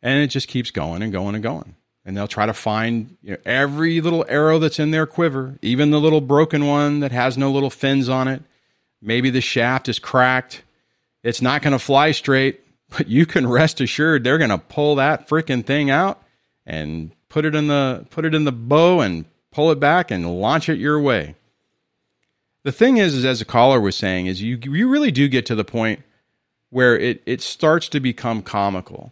[0.06, 1.76] and it just keeps going and going and going.
[2.06, 5.90] And they'll try to find you know, every little arrow that's in their quiver, even
[5.90, 8.44] the little broken one that has no little fins on it.
[9.02, 10.62] Maybe the shaft is cracked.
[11.24, 14.96] It's not going to fly straight, but you can rest assured they're going to pull
[14.96, 16.22] that freaking thing out
[16.66, 20.40] and put it in the put it in the bow and pull it back and
[20.40, 21.36] launch it your way.
[22.64, 25.46] The thing is, is as a caller was saying, is you you really do get
[25.48, 26.02] to the point
[26.70, 29.12] where it it starts to become comical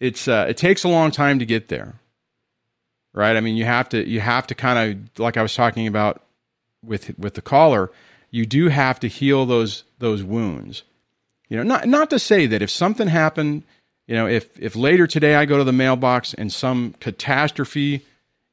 [0.00, 1.94] it's uh, it takes a long time to get there,
[3.12, 3.36] right?
[3.36, 6.22] I mean, you have to you have to kind of like I was talking about
[6.84, 7.90] with with the caller,
[8.30, 10.84] you do have to heal those those wounds.
[11.48, 13.64] You know, not not to say that if something happened,
[14.08, 18.04] you know, if if later today I go to the mailbox and some catastrophe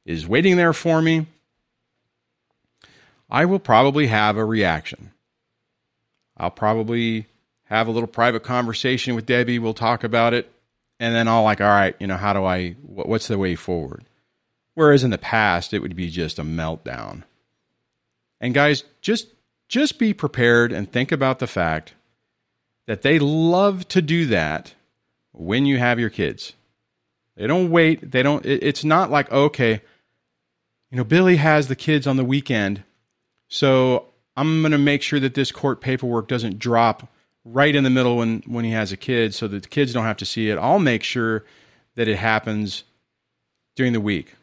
[0.04, 1.26] is waiting there for me,
[3.28, 5.12] I will probably have a reaction.
[6.36, 7.26] I'll probably
[7.64, 9.58] have a little private conversation with Debbie.
[9.58, 10.52] We'll talk about it
[10.98, 12.72] and then I'll like, all right, you know, how do I?
[12.82, 14.04] What's the way forward?
[14.74, 17.22] Whereas in the past, it would be just a meltdown.
[18.40, 19.28] And guys, just
[19.68, 21.94] just be prepared and think about the fact
[22.86, 24.74] that they love to do that
[25.36, 26.54] when you have your kids.
[27.36, 28.10] They don't wait.
[28.10, 28.44] They don't.
[28.46, 29.82] it's not like okay,
[30.90, 32.82] you know, Billy has the kids on the weekend,
[33.48, 34.06] so
[34.36, 37.08] I'm going to make sure that this court paperwork doesn't drop
[37.44, 40.04] right in the middle when when he has a kid so that the kids don't
[40.04, 40.58] have to see it.
[40.58, 41.44] I'll make sure
[41.94, 42.84] that it happens
[43.74, 44.34] during the week.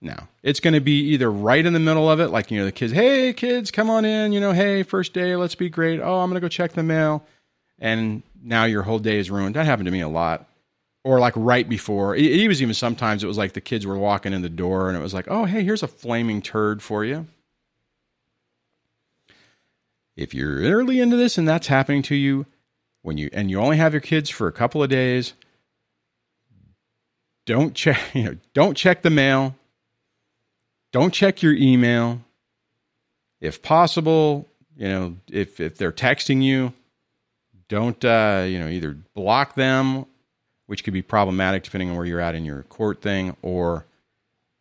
[0.00, 2.66] Now, it's going to be either right in the middle of it, like, you know,
[2.66, 6.00] the kids, hey, kids, come on in, you know, hey, first day, let's be great.
[6.00, 7.24] Oh, I'm going to go check the mail.
[7.78, 9.54] And now your whole day is ruined.
[9.56, 10.48] That happened to me a lot.
[11.04, 12.16] Or like right before.
[12.16, 14.88] It, it was even sometimes it was like the kids were walking in the door
[14.88, 17.26] and it was like, oh, hey, here's a flaming turd for you.
[20.16, 22.46] If you're early into this and that's happening to you,
[23.02, 25.34] when you and you only have your kids for a couple of days,
[27.44, 29.54] don't check, you know, don't check the mail.
[30.92, 32.20] Don't check your email.
[33.40, 36.72] If possible, you know, if if they're texting you,
[37.68, 40.06] don't uh, you know, either block them,
[40.66, 43.86] which could be problematic depending on where you're at in your court thing, or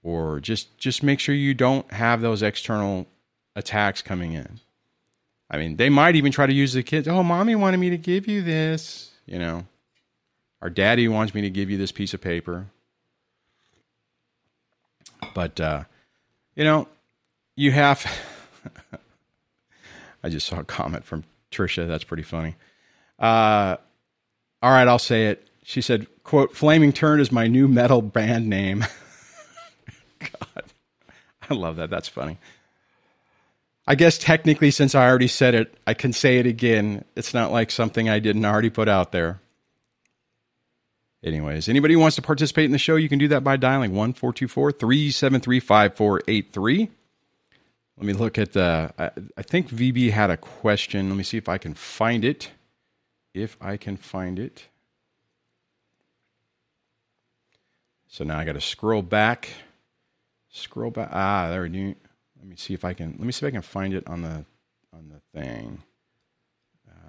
[0.03, 3.08] or just just make sure you don't have those external
[3.56, 4.60] attacks coming in.
[5.49, 7.08] I mean, they might even try to use the kids.
[7.08, 9.66] Oh, mommy wanted me to give you this, you know.
[10.62, 12.66] Our daddy wants me to give you this piece of paper.
[15.34, 15.84] But uh,
[16.56, 16.88] you know,
[17.56, 18.06] you have
[20.24, 21.88] I just saw a comment from Trisha.
[21.88, 22.56] That's pretty funny.
[23.20, 23.78] Uh,
[24.61, 25.47] all right, I'll say it.
[25.63, 28.86] She said, quote, Flaming Turd is my new metal band name.
[30.20, 30.63] God,
[31.49, 31.89] I love that.
[31.89, 32.38] That's funny.
[33.88, 37.05] I guess technically, since I already said it, I can say it again.
[37.16, 39.41] It's not like something I didn't already put out there.
[41.24, 43.93] Anyways, anybody who wants to participate in the show, you can do that by dialing
[43.93, 46.89] 1 373 5483.
[47.97, 48.93] Let me look at the.
[48.97, 51.09] I, I think VB had a question.
[51.09, 52.51] Let me see if I can find it.
[53.36, 54.67] If I can find it.
[58.07, 59.49] So now I got to scroll back.
[60.49, 61.09] Scroll back.
[61.11, 61.95] Ah, there we go.
[62.39, 63.11] Let me see if I can.
[63.11, 64.45] Let me see if I can find it on the
[64.93, 65.83] on the thing.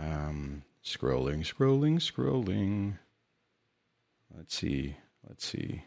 [0.00, 2.98] Um, scrolling, scrolling, scrolling.
[4.36, 4.96] Let's see.
[5.28, 5.84] Let's see.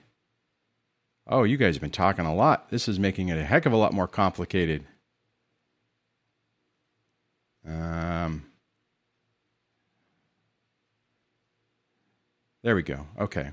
[1.27, 2.69] Oh, you guys have been talking a lot.
[2.69, 4.85] This is making it a heck of a lot more complicated.
[7.67, 8.45] Um,
[12.69, 13.07] there we go.
[13.19, 13.49] Okay.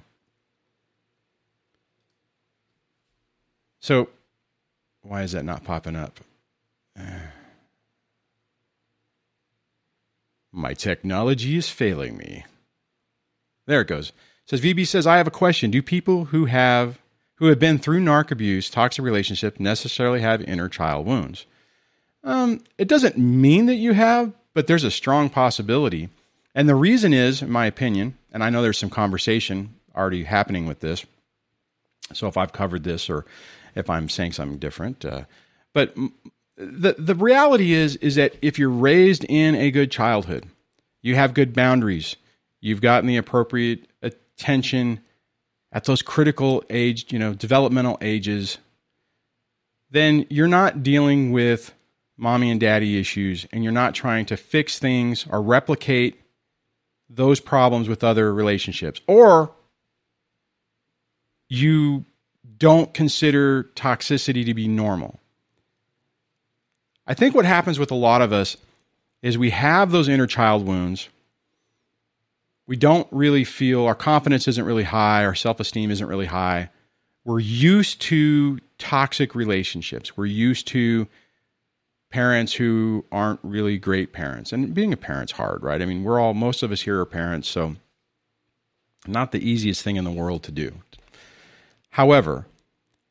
[3.81, 4.11] So,
[5.01, 6.21] why is that not popping up?
[10.53, 12.45] My technology is failing me.
[13.67, 14.11] There it goes.
[14.11, 14.15] It
[14.51, 15.71] says VB says I have a question.
[15.71, 16.99] Do people who have
[17.37, 21.47] who have been through narc abuse, toxic relationship, necessarily have inner child wounds.
[22.23, 26.11] Um, it doesn't mean that you have, but there's a strong possibility.
[26.57, 30.65] And the reason is, in my opinion, and I know there's some conversation already happening
[30.65, 31.05] with this.
[32.15, 33.27] So if I've covered this or
[33.75, 35.25] if I'm saying something different, uh,
[35.75, 35.95] but
[36.57, 40.47] the the reality is is that if you're raised in a good childhood,
[41.03, 42.17] you have good boundaries,
[42.63, 45.01] you've gotten the appropriate attention
[45.73, 48.57] at those critical age, you know, developmental ages,
[49.91, 51.75] then you're not dealing with
[52.17, 56.19] mommy and daddy issues and you're not trying to fix things or replicate
[57.09, 59.01] those problems with other relationships.
[59.07, 59.53] Or
[61.49, 62.05] you
[62.59, 65.21] don't consider toxicity to be normal.
[67.07, 68.57] I think what happens with a lot of us
[69.23, 71.09] is we have those inner child wounds
[72.67, 76.71] we don't really feel our confidence isn't really high, our self esteem isn't really high.
[77.25, 80.17] We're used to toxic relationships.
[80.17, 81.07] We're used to
[82.17, 84.51] parents who aren't really great parents.
[84.51, 85.83] And being a parent's hard, right?
[85.83, 87.77] I mean, we're all, most of us here are parents, so
[89.07, 90.73] not the easiest thing in the world to do.
[91.91, 92.47] However,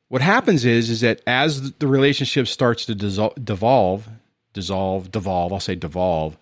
[0.08, 4.10] what happens is is that as the relationship starts to dissolve, devolve,
[4.54, 6.36] dissolve, devolve, I'll say devolve,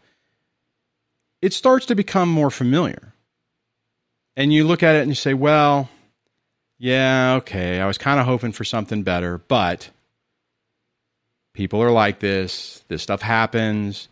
[1.41, 3.13] it starts to become more familiar.
[4.37, 5.89] And you look at it and you say, well,
[6.77, 9.89] yeah, okay, I was kind of hoping for something better, but
[11.53, 12.83] people are like this.
[12.87, 14.09] This stuff happens.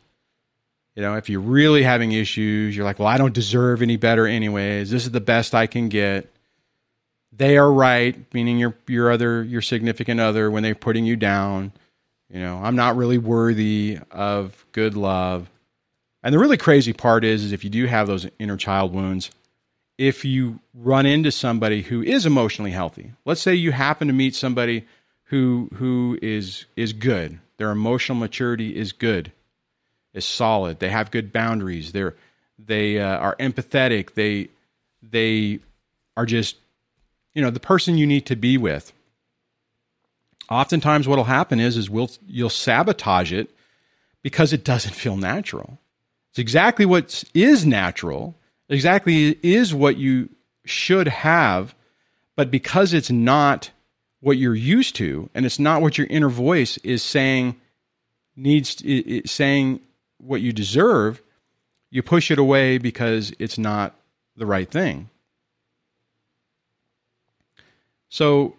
[0.95, 4.27] You know, if you're really having issues, you're like, well, I don't deserve any better
[4.27, 4.91] anyways.
[4.91, 6.29] This is the best I can get.
[7.31, 11.71] They are right, meaning your your other your significant other when they're putting you down.
[12.29, 15.49] You know, I'm not really worthy of good love.
[16.23, 19.31] And the really crazy part is, is if you do have those inner child wounds,
[19.97, 24.35] if you run into somebody who is emotionally healthy, let's say you happen to meet
[24.35, 24.85] somebody
[25.31, 29.31] who who is is good, their emotional maturity is good,
[30.13, 32.15] is solid, they have good boundaries, they're
[32.59, 34.49] they uh, are empathetic, they
[35.01, 35.59] they
[36.17, 36.57] are just
[37.33, 38.91] you know the person you need to be with.
[40.49, 43.49] Oftentimes, what'll happen is is we'll you'll sabotage it
[44.23, 45.79] because it doesn't feel natural.
[46.31, 48.35] It's exactly what is natural,
[48.67, 50.27] exactly is what you
[50.65, 51.73] should have,
[52.35, 53.71] but because it's not
[54.21, 57.59] what you're used to and it's not what your inner voice is saying
[58.35, 59.81] needs to, saying
[60.17, 61.21] what you deserve,
[61.89, 63.95] you push it away because it's not
[64.37, 65.09] the right thing.
[68.09, 68.55] So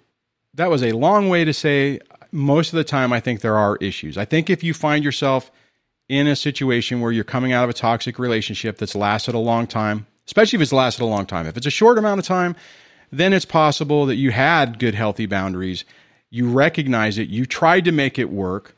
[0.54, 2.00] that was a long way to say
[2.30, 4.18] most of the time I think there are issues.
[4.18, 5.50] I think if you find yourself
[6.08, 9.66] in a situation where you're coming out of a toxic relationship that's lasted a long
[9.66, 11.46] time, especially if it's lasted a long time.
[11.46, 12.56] If it's a short amount of time,
[13.12, 15.84] then it's possible that you had good, healthy boundaries.
[16.30, 18.74] You recognize it, you tried to make it work,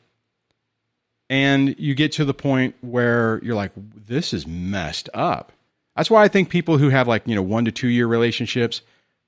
[1.29, 5.53] and you get to the point where you're like, this is messed up.
[5.95, 8.81] That's why I think people who have like, you know, one to two year relationships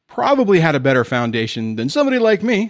[0.07, 2.69] probably had a better foundation than somebody like me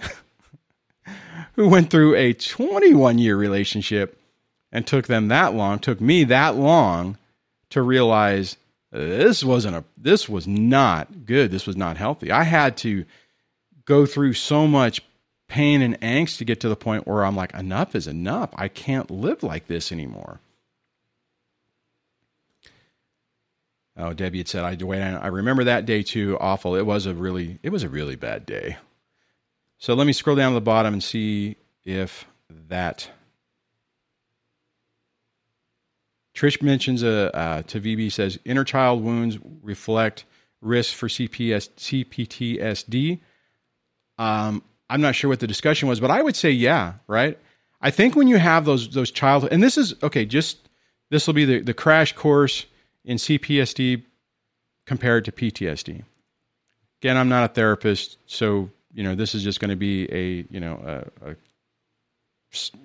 [1.54, 4.22] who went through a 21 year relationship
[4.72, 7.18] and took them that long, took me that long
[7.72, 8.58] to realize
[8.92, 11.52] this wasn't a this was not good.
[11.52, 12.32] This was not healthy.
[12.32, 13.06] I had to
[13.86, 15.02] go through so much
[15.48, 18.50] pain and angst to get to the point where I'm like enough is enough.
[18.54, 20.40] I can't live like this anymore.
[23.98, 25.02] Oh, Debbie had said, "I wait.
[25.02, 26.38] I remember that day too.
[26.40, 26.76] Awful.
[26.76, 28.78] It was a really, it was a really bad day."
[29.80, 33.10] So let me scroll down to the bottom and see if that.
[36.38, 40.26] Trish mentions a uh, uh, to VB says inner child wounds reflect
[40.62, 43.20] risk for CPS, CPTSD.
[44.20, 47.40] Um, I'm not sure what the discussion was, but I would say yeah, right.
[47.82, 50.70] I think when you have those those childhood, and this is okay, just
[51.10, 52.68] this will be the, the crash course
[53.04, 54.04] in CPSD
[54.86, 56.04] compared to PTSD.
[57.02, 60.46] Again, I'm not a therapist, so you know this is just going to be a
[60.52, 61.36] you know a, a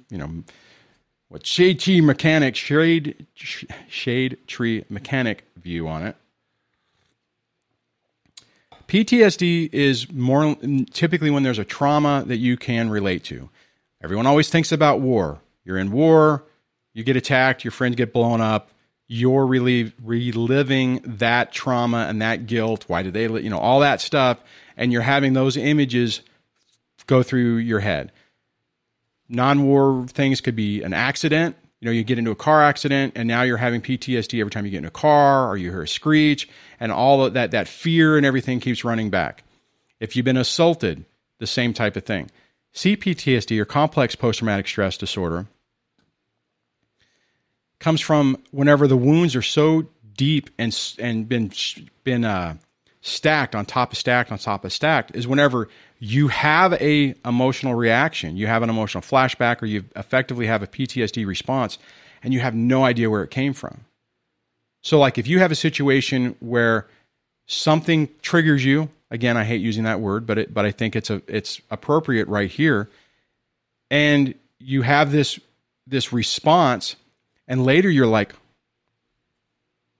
[0.09, 0.43] you know
[1.33, 3.27] what shade tree mechanic shade
[3.89, 6.15] shade tree mechanic view on it.
[8.87, 10.55] PTSD is more
[10.91, 13.49] typically when there's a trauma that you can relate to.
[14.03, 15.41] Everyone always thinks about war.
[15.65, 16.45] You're in war,
[16.93, 18.71] you get attacked, your friends get blown up,
[19.09, 22.85] you're relive, reliving that trauma and that guilt.
[22.89, 24.39] Why did they, you know, all that stuff.
[24.77, 26.21] And you're having those images
[27.07, 28.13] go through your head.
[29.33, 31.57] Non war things could be an accident.
[31.81, 34.65] You know, you get into a car accident and now you're having PTSD every time
[34.65, 37.67] you get in a car or you hear a screech and all of that, that
[37.67, 39.43] fear and everything keeps running back.
[39.99, 41.05] If you've been assaulted,
[41.41, 42.31] the same type of thing.
[42.75, 45.47] CPTSD or complex post traumatic stress disorder
[47.81, 51.51] comes from whenever the wounds are so deep and and been
[52.05, 52.57] been uh,
[53.03, 57.75] stacked on top of stacked on top of stacked is whenever you have a emotional
[57.75, 61.79] reaction, you have an emotional flashback, or you effectively have a PTSD response,
[62.23, 63.85] and you have no idea where it came from.
[64.81, 66.87] So, like if you have a situation where
[67.47, 71.11] something triggers you, again, I hate using that word, but it, but I think it's
[71.11, 72.89] a it's appropriate right here,
[73.91, 75.39] and you have this
[75.87, 76.97] this response
[77.49, 78.35] and later you're like,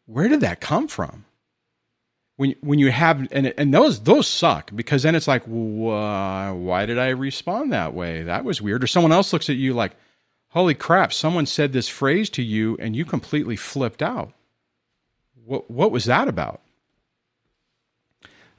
[0.07, 1.25] where did that come from?
[2.43, 6.99] When, when you have and, and those those suck because then it's like why did
[6.99, 8.25] I respond that way?
[8.25, 8.83] That was weird.
[8.83, 9.93] Or someone else looks at you like
[10.49, 14.33] holy crap someone said this phrase to you and you completely flipped out.
[15.45, 16.63] What what was that about?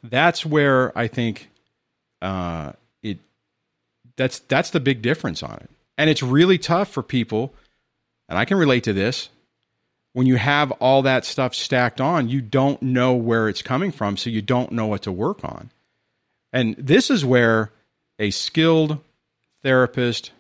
[0.01, 1.49] That's where I think
[2.21, 2.71] uh,
[3.01, 3.19] it
[4.15, 5.69] that's that's the big difference on it.
[5.97, 7.53] And it's really tough for people
[8.29, 9.27] and I can relate to this.
[10.14, 14.16] When you have all that stuff stacked on, you don't know where it's coming from,
[14.16, 15.72] so you don't know what to work on.
[16.51, 17.72] And this is where
[18.20, 18.99] a skilled
[19.64, 20.32] therapist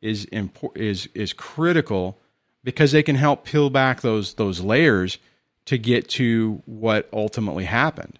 [0.00, 2.18] is impor- is is critical
[2.64, 5.18] because they can help peel back those those layers
[5.64, 8.18] to get to what ultimately happened.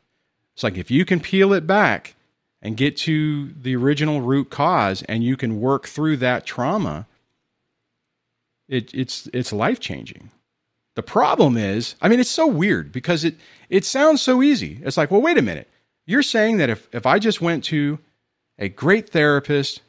[0.55, 2.14] It's like if you can peel it back
[2.61, 7.07] and get to the original root cause and you can work through that trauma,
[8.68, 10.30] it, it's it's life changing.
[10.95, 13.36] The problem is, I mean, it's so weird because it
[13.68, 14.80] it sounds so easy.
[14.84, 15.68] It's like, well, wait a minute.
[16.07, 17.99] You're saying that if if I just went to
[18.59, 19.80] a great therapist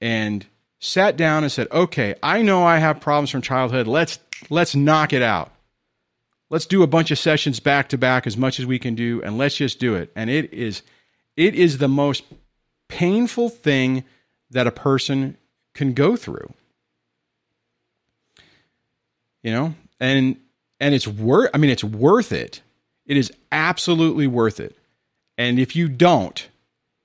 [0.00, 0.46] and
[0.78, 3.86] sat down and said, "Okay, I know I have problems from childhood.
[3.86, 4.18] Let's
[4.50, 5.52] let's knock it out.
[6.48, 9.20] Let's do a bunch of sessions back to back as much as we can do
[9.22, 10.82] and let's just do it." And it is
[11.36, 12.22] it is the most
[12.88, 14.04] painful thing
[14.50, 15.36] that a person
[15.74, 16.52] can go through
[19.46, 20.36] you know, and
[20.80, 21.50] and it's worth.
[21.54, 22.60] I mean, it's worth it.
[23.06, 24.76] It is absolutely worth it.
[25.38, 26.48] And if you don't,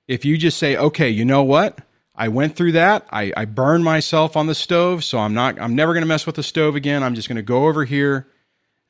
[0.08, 1.78] if you just say, okay, you know what?
[2.14, 3.06] I went through that.
[3.10, 5.60] I, I burned myself on the stove, so I'm not.
[5.60, 7.02] I'm never going to mess with the stove again.
[7.02, 8.26] I'm just going to go over here,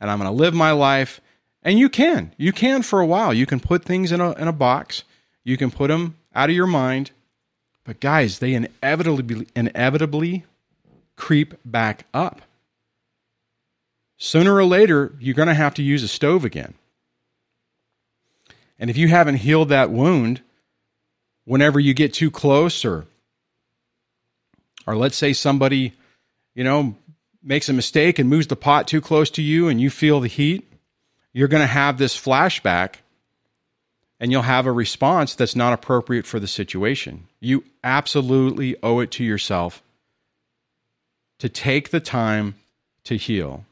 [0.00, 1.20] and I'm going to live my life.
[1.62, 3.32] And you can, you can for a while.
[3.32, 5.04] You can put things in a in a box.
[5.44, 7.12] You can put them out of your mind.
[7.84, 10.44] But guys, they inevitably inevitably
[11.14, 12.42] creep back up
[14.22, 16.74] sooner or later, you're going to have to use a stove again.
[18.78, 20.40] And if you haven't healed that wound,
[21.44, 23.04] whenever you get too close, or,
[24.86, 25.94] or let's say somebody,
[26.54, 26.94] you know,
[27.42, 30.28] makes a mistake and moves the pot too close to you and you feel the
[30.28, 30.72] heat,
[31.32, 32.94] you're going to have this flashback
[34.20, 37.26] and you'll have a response that's not appropriate for the situation.
[37.40, 39.82] You absolutely owe it to yourself
[41.40, 42.54] to take the time
[43.02, 43.64] to heal.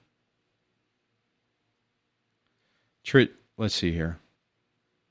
[3.57, 4.19] Let's see here.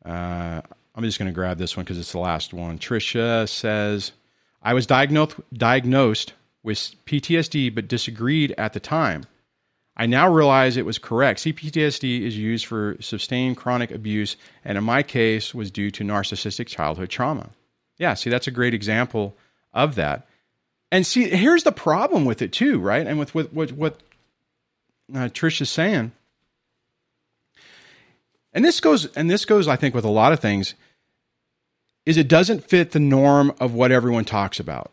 [0.05, 0.61] Uh,
[0.95, 2.79] I'm just going to grab this one because it's the last one.
[2.79, 4.11] Trisha says,
[4.61, 6.33] I was diagnosed, diagnosed
[6.63, 9.25] with PTSD but disagreed at the time.
[9.95, 11.41] I now realize it was correct.
[11.41, 16.67] CPTSD is used for sustained chronic abuse, and in my case, was due to narcissistic
[16.67, 17.49] childhood trauma.
[17.97, 19.35] Yeah, see, that's a great example
[19.73, 20.25] of that.
[20.91, 23.05] And see, here's the problem with it too, right?
[23.05, 23.99] And with, with, with what
[25.13, 26.13] uh, Trish is saying,
[28.53, 30.73] and this goes, and this goes, I think, with a lot of things,
[32.05, 34.91] is it doesn't fit the norm of what everyone talks about.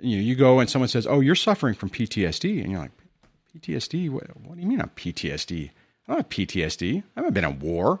[0.00, 2.90] You know, you go and someone says, "Oh, you're suffering from PTSD," and you're like,
[3.56, 4.10] PTSD?
[4.10, 5.70] What, what, do you mean I'm PTSD?
[5.70, 6.98] I don't have PTSD.
[6.98, 8.00] I haven't been in war.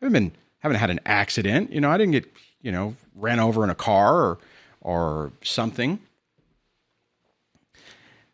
[0.00, 1.72] I haven't been haven't had an accident.
[1.72, 4.38] You know, I didn't get you know ran over in a car or
[4.80, 6.00] or something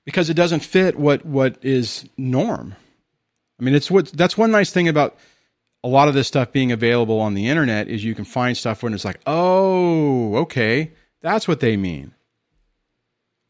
[0.04, 2.74] because it doesn't fit what what is norm.
[3.58, 5.16] I mean, it's what that's one nice thing about
[5.84, 8.82] a lot of this stuff being available on the internet is you can find stuff
[8.82, 12.12] when it's like, oh, okay, that's what they mean.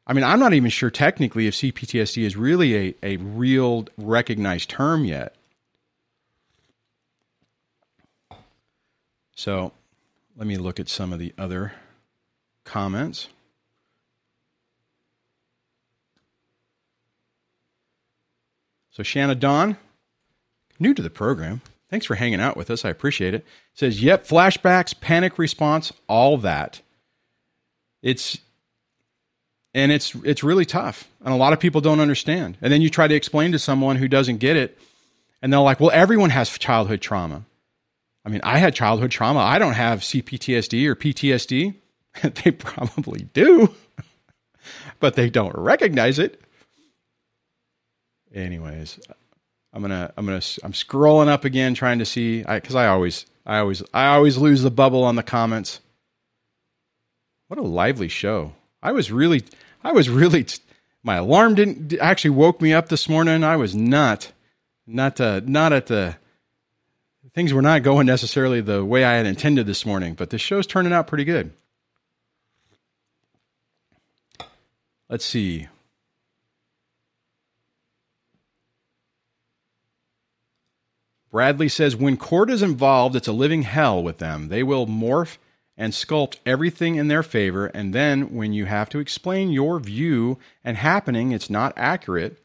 [0.06, 4.70] I mean, I'm not even sure technically if CPTSD is really a, a real recognized
[4.70, 5.34] term yet.
[9.36, 9.72] So
[10.36, 11.72] let me look at some of the other
[12.64, 13.28] comments.
[18.90, 19.76] So Shanna Dawn,
[20.80, 21.60] new to the program.
[21.90, 22.84] Thanks for hanging out with us.
[22.84, 23.46] I appreciate it.
[23.74, 26.82] Says, yep, flashbacks, panic response, all that.
[28.02, 28.38] It's
[29.74, 32.90] and it's it's really tough and a lot of people don't understand and then you
[32.90, 34.78] try to explain to someone who doesn't get it
[35.42, 37.44] and they're like well everyone has childhood trauma
[38.24, 41.74] i mean i had childhood trauma i don't have cptsd or ptsd
[42.44, 43.74] they probably do
[45.00, 46.40] but they don't recognize it
[48.34, 48.98] anyways
[49.78, 53.24] i'm gonna i'm gonna i'm scrolling up again trying to see because I, I always
[53.46, 55.80] i always i always lose the bubble on the comments
[57.46, 58.52] what a lively show
[58.82, 59.44] I was really,
[59.82, 60.46] I was really,
[61.02, 63.42] my alarm didn't actually woke me up this morning.
[63.42, 64.32] I was not,
[64.86, 66.16] not, uh, not at the,
[67.34, 70.66] things were not going necessarily the way I had intended this morning, but the show's
[70.66, 71.52] turning out pretty good.
[75.08, 75.68] Let's see.
[81.30, 84.48] Bradley says when court is involved, it's a living hell with them.
[84.48, 85.36] They will morph
[85.76, 87.66] and sculpt everything in their favor.
[87.66, 92.42] And then when you have to explain your view and happening, it's not accurate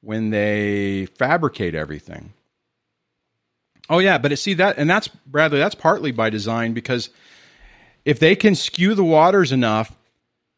[0.00, 2.32] when they fabricate everything.
[3.90, 5.58] Oh yeah, but it, see that, and that's Bradley.
[5.58, 7.08] That's partly by design because
[8.04, 9.96] if they can skew the waters enough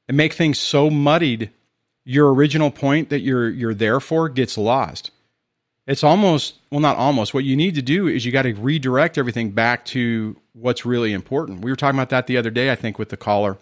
[0.09, 1.51] and make things so muddied,
[2.05, 5.13] your original point that you're you're there for gets lost.
[5.91, 7.35] It's almost well, not almost.
[7.35, 11.13] What you need to do is you got to redirect everything back to what's really
[11.13, 11.65] important.
[11.65, 13.59] We were talking about that the other day, I think, with the caller,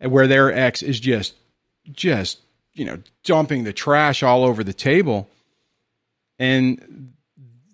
[0.00, 1.34] where their ex is just,
[1.90, 2.38] just
[2.72, 5.28] you know, dumping the trash all over the table,
[6.38, 7.12] and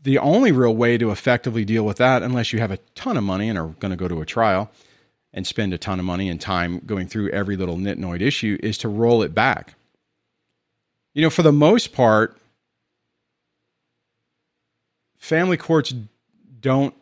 [0.03, 3.23] the only real way to effectively deal with that, unless you have a ton of
[3.23, 4.69] money and are going to go to a trial
[5.33, 8.79] and spend a ton of money and time going through every little nitnoid issue, is
[8.79, 9.75] to roll it back.
[11.15, 12.39] You know, for the most part,
[15.17, 15.95] family courts
[16.61, 16.95] don't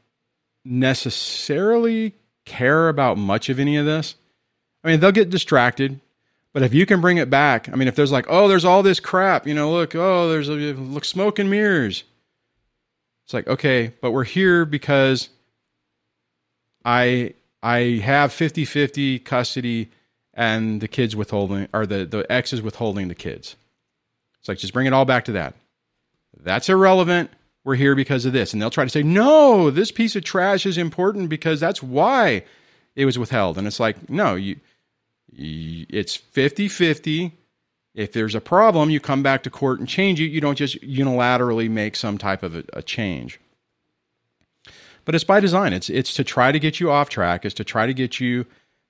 [0.64, 4.16] necessarily care about much of any of this.
[4.82, 6.00] I mean, they'll get distracted,
[6.52, 8.82] but if you can bring it back, I mean, if there's like, oh, there's all
[8.82, 12.04] this crap, you know, look, oh, there's a look smoke and mirrors.
[13.24, 15.28] It's like, okay, but we're here because
[16.84, 19.90] I I have 50-50 custody
[20.32, 23.57] and the kids withholding or the the ex is withholding the kids.
[24.47, 25.55] It's like just bring it all back to that.
[26.38, 27.30] That's irrelevant
[27.64, 28.53] we're here because of this.
[28.53, 32.44] And they'll try to say, no, this piece of trash is important because that's why
[32.94, 33.59] it was withheld.
[33.59, 34.55] And it's like, no, you,
[35.32, 37.32] you it's 50 50.
[37.97, 40.26] If there's a problem, you come back to court and change it.
[40.26, 43.40] You don't just unilaterally make some type of a, a change.
[45.05, 45.72] But it's by design.
[45.72, 47.44] It's it's to try to get you off track.
[47.44, 48.47] It's to try to get you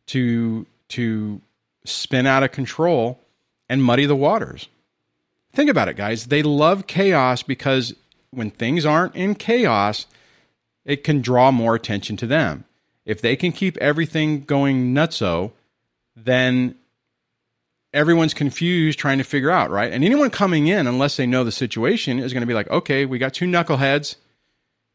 [0.08, 1.40] to to
[1.84, 3.20] spin out of control
[3.70, 4.68] and muddy the waters.
[5.56, 6.26] Think about it, guys.
[6.26, 7.94] They love chaos because
[8.30, 10.04] when things aren't in chaos,
[10.84, 12.64] it can draw more attention to them.
[13.06, 15.52] If they can keep everything going nutso,
[16.14, 16.74] then
[17.94, 19.90] everyone's confused trying to figure out, right?
[19.90, 23.06] And anyone coming in, unless they know the situation, is going to be like, okay,
[23.06, 24.16] we got two knuckleheads,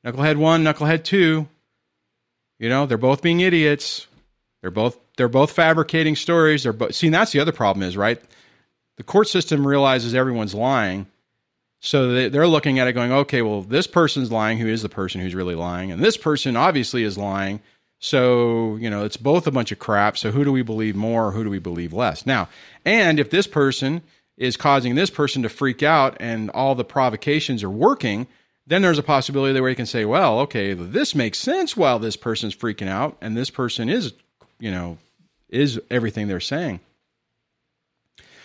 [0.06, 1.48] knucklehead one, knucklehead two.
[2.60, 4.06] You know, they're both being idiots.
[4.62, 6.62] They're both they're both fabricating stories.
[6.62, 8.22] They're both see, that's the other problem is right.
[8.98, 11.08] The court system realizes everyone's lying,
[11.82, 14.60] so they, they're looking at it going, okay, well, this person's lying.
[14.60, 15.92] Who is the person who's really lying?
[15.92, 17.60] And this person obviously is lying.
[18.00, 20.18] So, you know, it's both a bunch of crap.
[20.18, 22.26] So, who do we believe more or who do we believe less?
[22.26, 22.50] Now,
[22.86, 24.02] and if this person
[24.38, 28.28] is causing this person to freak out and all the provocations are working,
[28.66, 32.16] then there's a possibility where you can say, well, okay, this makes sense while this
[32.16, 34.14] person's freaking out and this person is,
[34.60, 34.98] you know,
[35.50, 36.80] is everything they're saying.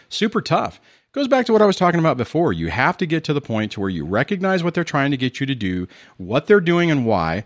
[0.09, 0.81] Super tough.
[1.13, 2.53] Goes back to what I was talking about before.
[2.53, 5.17] You have to get to the point to where you recognize what they're trying to
[5.17, 5.89] get you to do,
[6.19, 7.45] what they're doing and why,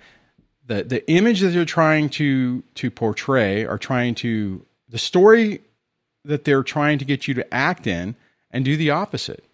[0.67, 5.61] the the image that they're trying to to portray or trying to the story
[6.25, 8.17] that they're trying to get you to act in
[8.51, 9.45] and do the opposite.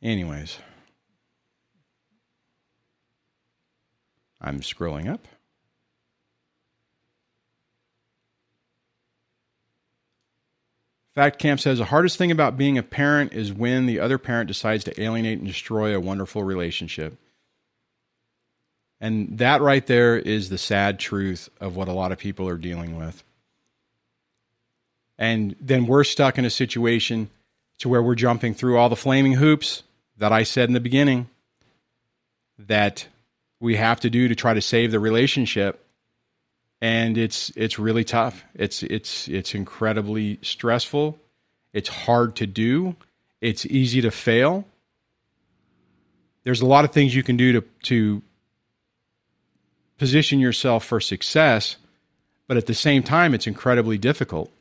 [0.00, 0.58] Anyways,
[4.40, 5.26] I'm scrolling up.
[11.18, 14.46] Fact Camp says the hardest thing about being a parent is when the other parent
[14.46, 17.18] decides to alienate and destroy a wonderful relationship.
[19.00, 22.56] And that right there is the sad truth of what a lot of people are
[22.56, 23.24] dealing with.
[25.18, 27.30] And then we're stuck in a situation
[27.78, 29.82] to where we're jumping through all the flaming hoops
[30.18, 31.28] that I said in the beginning
[32.60, 33.08] that
[33.58, 35.84] we have to do to try to save the relationship
[36.80, 38.44] and it's it's really tough.
[38.54, 41.18] It's it's it's incredibly stressful.
[41.72, 42.96] It's hard to do.
[43.40, 44.64] It's easy to fail.
[46.44, 48.22] There's a lot of things you can do to to
[49.98, 51.76] position yourself for success,
[52.46, 54.52] but at the same time it's incredibly difficult.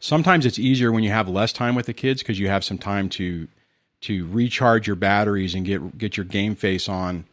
[0.00, 2.78] Sometimes it's easier when you have less time with the kids because you have some
[2.78, 3.48] time to
[4.02, 7.24] to recharge your batteries and get get your game face on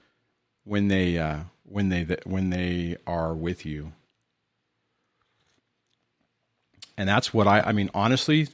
[0.63, 1.39] when they uh,
[1.73, 3.91] when they when they are with you.
[6.97, 8.47] And that's what I I mean honestly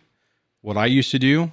[0.62, 1.52] what I used to do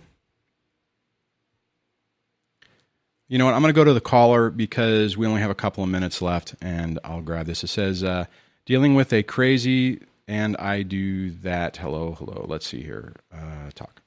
[3.29, 3.55] You know what?
[3.55, 6.23] I'm going to go to the caller because we only have a couple of minutes
[6.23, 7.65] left, and I'll grab this.
[7.65, 8.27] It says, uh,
[8.67, 12.47] "Dealing with a crazy, and I do that." Hello, hello.
[12.49, 13.15] Let's see here.
[13.35, 14.01] Uh, talk.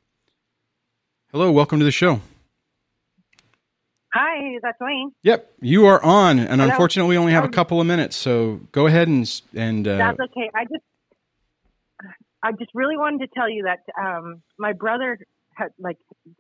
[1.33, 2.21] Hello, welcome to the show.
[4.13, 5.11] Hi, is that Dwayne?
[5.21, 6.71] Yep, you are on, and Hello.
[6.71, 9.87] unfortunately, we only have um, a couple of minutes, so go ahead and and.
[9.87, 10.49] Uh, that's okay.
[10.55, 10.83] I just,
[12.41, 15.19] I just really wanted to tell you that um, my brother
[15.53, 15.97] had like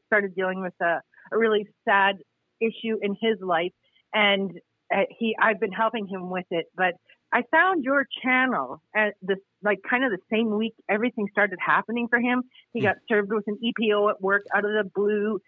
[0.07, 1.01] started dealing with a,
[1.31, 2.17] a really sad
[2.59, 3.73] issue in his life,
[4.13, 4.51] and
[4.91, 6.95] uh, he, I've been helping him with it, but.
[7.31, 12.07] I found your channel at this, like kind of the same week everything started happening
[12.09, 12.41] for him.
[12.73, 12.87] He hmm.
[12.87, 15.39] got served with an EPO at work out of the blue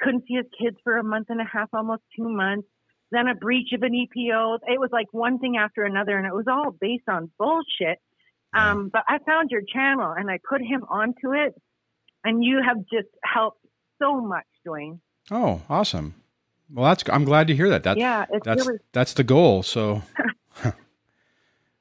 [0.00, 2.68] couldn't see his kids for a month and a half, almost two months.
[3.10, 4.58] Then a breach of an EPO.
[4.66, 7.98] It was like one thing after another, and it was all based on bullshit.
[8.54, 11.54] Um, but I found your channel and I put him onto it,
[12.24, 13.64] and you have just helped
[14.00, 14.98] so much, Dwayne.
[15.30, 16.14] Oh, awesome!
[16.72, 17.82] Well, that's I'm glad to hear that.
[17.82, 18.78] That's yeah, that's really...
[18.92, 19.62] that's the goal.
[19.62, 20.02] So.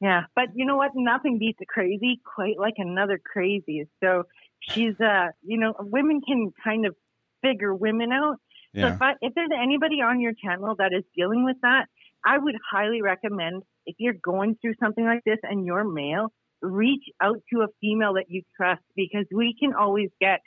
[0.01, 0.91] yeah, but you know what?
[0.95, 3.87] Nothing beats a crazy quite like another crazy.
[4.01, 4.23] So
[4.59, 6.95] she's uh, you know, women can kind of
[7.41, 8.37] figure women out.
[8.73, 8.89] Yeah.
[8.89, 11.85] So if, I, if there's anybody on your channel that is dealing with that,
[12.25, 16.31] I would highly recommend if you're going through something like this and you're male,
[16.61, 20.39] reach out to a female that you trust because we can always get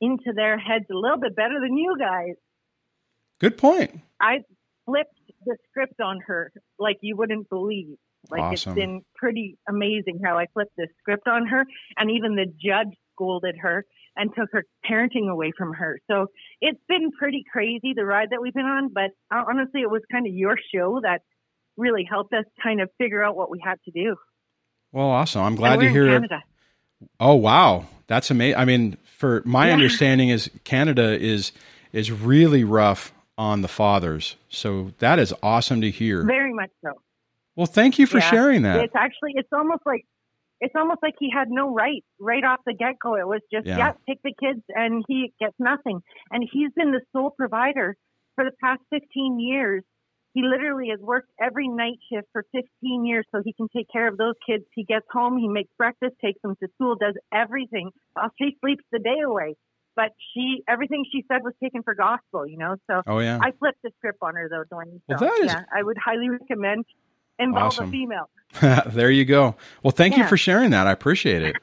[0.00, 2.34] into their heads a little bit better than you guys.
[3.40, 4.00] Good point.
[4.20, 4.38] I
[4.84, 7.96] flipped the script on her like you wouldn't believe.
[8.30, 8.72] Like awesome.
[8.72, 11.64] it's been pretty amazing how I flipped the script on her
[11.98, 13.84] and even the judge scolded her
[14.16, 15.98] and took her parenting away from her.
[16.08, 16.26] So
[16.60, 20.02] it's been pretty crazy the ride that we've been on, but uh, honestly, it was
[20.10, 21.22] kind of your show that
[21.76, 24.16] really helped us kind of figure out what we had to do.
[24.92, 25.42] Well, awesome.
[25.42, 26.30] I'm glad to hear it.
[27.18, 27.86] Oh, wow.
[28.06, 28.56] That's amazing.
[28.56, 29.72] I mean, for my yeah.
[29.72, 31.52] understanding is Canada is
[31.92, 34.36] is really rough on the fathers.
[34.48, 36.24] So that is awesome to hear.
[36.24, 36.92] Very much so.
[37.56, 38.30] Well, thank you for yeah.
[38.30, 38.84] sharing that.
[38.84, 40.04] It's actually it's almost like
[40.64, 43.16] it's almost like he had no right right off the get go.
[43.16, 43.76] It was just, yeah.
[43.76, 46.00] yeah, take the kids and he gets nothing.
[46.30, 47.96] And he's been the sole provider
[48.34, 49.82] for the past 15 years.
[50.32, 54.08] He literally has worked every night shift for 15 years so he can take care
[54.08, 54.64] of those kids.
[54.74, 58.84] He gets home, he makes breakfast, takes them to school, does everything while she sleeps
[58.90, 59.54] the day away.
[59.94, 62.74] But she, everything she said was taken for gospel, you know.
[62.90, 63.38] So oh, yeah.
[63.40, 65.00] I flipped the script on her though, Dwayne.
[65.08, 65.52] So, well, that is...
[65.52, 66.84] yeah, I would highly recommend
[67.38, 67.88] involve Awesome.
[67.88, 68.30] a female.
[68.92, 69.56] there you go.
[69.82, 70.86] Well, thank you for sharing that.
[70.86, 71.56] I appreciate it.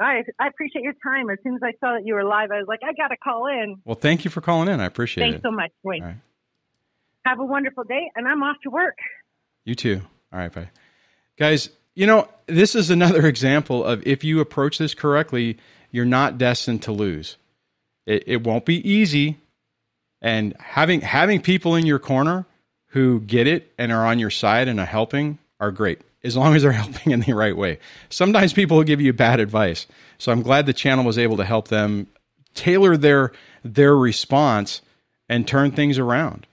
[0.00, 1.30] I I appreciate your time.
[1.30, 3.16] As soon as I saw that you were live, I was like, I got to
[3.16, 3.76] call in.
[3.84, 4.80] Well, thank you for calling in.
[4.80, 5.42] I appreciate Thanks it.
[5.42, 6.02] Thanks so much.
[6.02, 6.16] All right.
[7.24, 8.96] Have a wonderful day, and I'm off to work.
[9.64, 10.02] You too.
[10.32, 10.68] All right, bye.
[11.38, 15.56] Guys, you know, this is another example of if you approach this correctly,
[15.90, 17.36] you're not destined to lose.
[18.06, 19.38] It, it won't be easy.
[20.22, 22.46] And having having people in your corner
[22.96, 26.56] who get it and are on your side and are helping are great, as long
[26.56, 27.78] as they're helping in the right way.
[28.08, 29.86] Sometimes people will give you bad advice.
[30.16, 32.06] So I'm glad the channel was able to help them
[32.54, 33.32] tailor their
[33.62, 34.80] their response
[35.28, 36.46] and turn things around.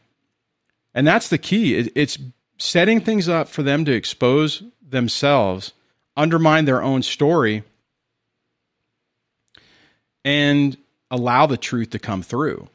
[0.94, 1.76] And that's the key.
[1.96, 2.18] It's
[2.58, 5.72] setting things up for them to expose themselves,
[6.18, 7.64] undermine their own story,
[10.26, 10.76] and
[11.10, 12.68] allow the truth to come through.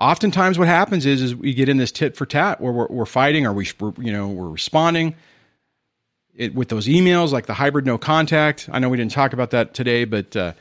[0.00, 3.06] Oftentimes, what happens is, is we get in this tit for tat where we're, we're
[3.06, 5.14] fighting, or we, you know, we're responding
[6.34, 8.68] it, with those emails, like the hybrid no contact.
[8.72, 10.52] I know we didn't talk about that today, but uh,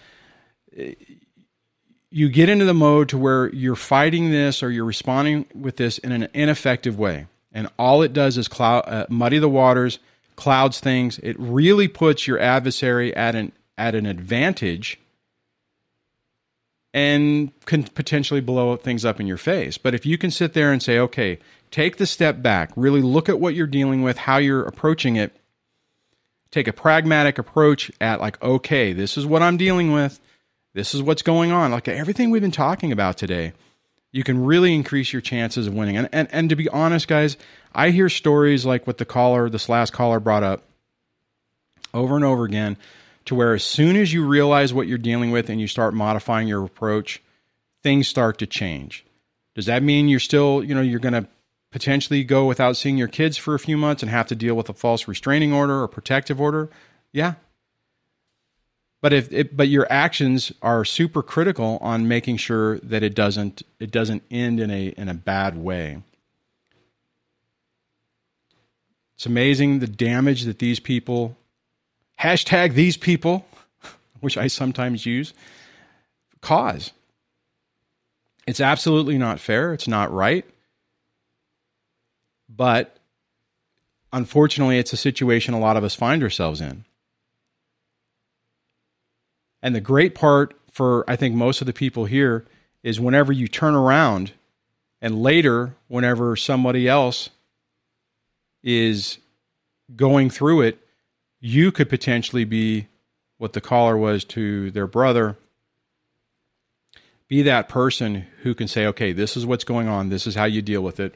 [2.12, 6.00] you get into the mode to where you're fighting this or you're responding with this
[6.00, 10.00] in an ineffective way, and all it does is cloud, uh, muddy the waters,
[10.36, 11.18] clouds things.
[11.20, 15.00] It really puts your adversary at an at an advantage
[16.94, 19.78] and can potentially blow things up in your face.
[19.78, 21.40] But if you can sit there and say, okay,
[21.72, 25.36] take the step back, really look at what you're dealing with, how you're approaching it,
[26.52, 30.20] take a pragmatic approach at like, okay, this is what I'm dealing with,
[30.74, 33.54] this is what's going on, like everything we've been talking about today,
[34.12, 35.96] you can really increase your chances of winning.
[35.96, 37.38] And and, and to be honest, guys,
[37.76, 40.64] I hear stories like what the caller, this last caller brought up
[41.94, 42.78] over and over again
[43.30, 46.48] to where as soon as you realize what you're dealing with and you start modifying
[46.48, 47.22] your approach,
[47.84, 49.06] things start to change.
[49.54, 51.28] Does that mean you're still, you know, you're going to
[51.72, 54.68] potentially go without seeing your kids for a few months and have to deal with
[54.68, 56.72] a false restraining order or protective order?
[57.14, 57.36] Yeah.
[59.00, 63.62] But if it, but your actions are super critical on making sure that it doesn't
[63.80, 66.02] it doesn't end in a in a bad way.
[69.16, 71.38] It's amazing the damage that these people
[72.20, 73.46] hashtag these people,
[74.20, 75.34] which I sometimes use,
[76.42, 76.92] cause.
[78.48, 79.74] It's absolutely not fair.
[79.74, 80.46] It's not right.
[82.50, 82.98] But
[84.12, 86.84] unfortunately, it's a situation a lot of us find ourselves in.
[89.62, 92.46] And the great part for, I think, most of the people here
[92.82, 94.32] is whenever you turn around
[95.02, 97.30] and later, whenever somebody else
[98.64, 99.20] is
[99.96, 100.80] going through it,
[101.42, 102.88] you could potentially be
[103.38, 105.38] what the caller was to their brother.
[107.28, 110.10] Be that person who can say, okay, this is what's going on.
[110.10, 111.16] This is how you deal with it.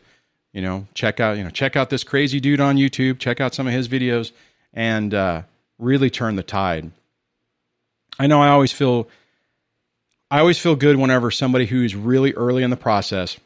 [0.53, 3.55] You know, check out, you know, check out this crazy dude on YouTube, check out
[3.55, 4.31] some of his videos
[4.73, 5.41] and uh,
[5.79, 6.91] really turn the tide.
[8.19, 9.09] I know I always feel,
[10.29, 13.37] I always feel good whenever somebody who's really early in the process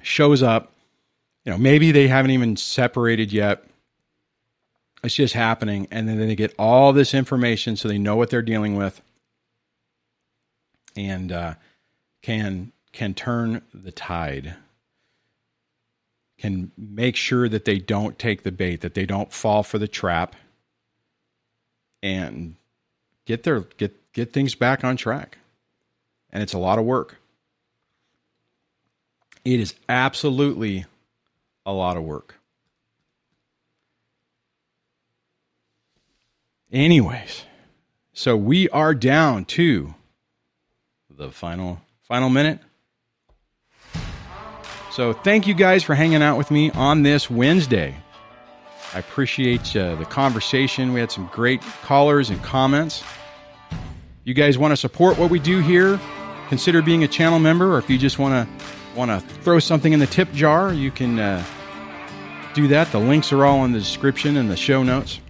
[0.00, 0.72] shows up.
[1.44, 3.64] You know, maybe they haven't even separated yet
[5.02, 8.42] it's just happening and then they get all this information so they know what they're
[8.42, 9.00] dealing with.
[10.96, 11.54] And uh,
[12.22, 14.56] can can turn the tide.
[16.38, 19.88] Can make sure that they don't take the bait that they don't fall for the
[19.88, 20.34] trap
[22.02, 22.56] and
[23.26, 25.38] get their get get things back on track.
[26.30, 27.16] And it's a lot of work.
[29.44, 30.86] It is absolutely
[31.64, 32.36] a lot of work
[36.76, 37.42] Anyways,
[38.12, 39.94] so we are down to
[41.08, 42.58] the final final minute.
[44.92, 47.96] So thank you guys for hanging out with me on this Wednesday.
[48.92, 50.92] I appreciate uh, the conversation.
[50.92, 53.02] We had some great callers and comments.
[54.24, 55.98] You guys want to support what we do here?
[56.50, 59.94] Consider being a channel member, or if you just want to want to throw something
[59.94, 61.42] in the tip jar, you can uh,
[62.52, 62.92] do that.
[62.92, 65.20] The links are all in the description and the show notes.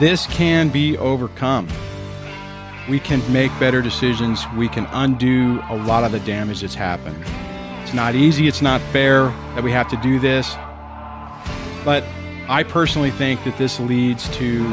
[0.00, 1.68] This can be overcome.
[2.88, 4.42] We can make better decisions.
[4.56, 7.22] We can undo a lot of the damage that's happened.
[7.82, 9.24] It's not easy, it's not fair
[9.54, 10.54] that we have to do this.
[11.84, 12.02] But
[12.48, 14.64] I personally think that this leads to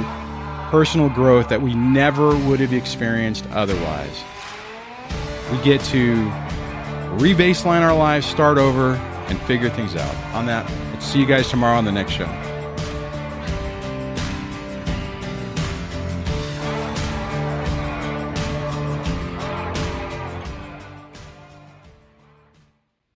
[0.72, 4.24] personal growth that we never would have experienced otherwise.
[5.52, 6.14] We get to
[7.20, 8.94] re baseline our lives, start over,
[9.28, 10.16] and figure things out.
[10.34, 12.47] On that, let's see you guys tomorrow on the next show.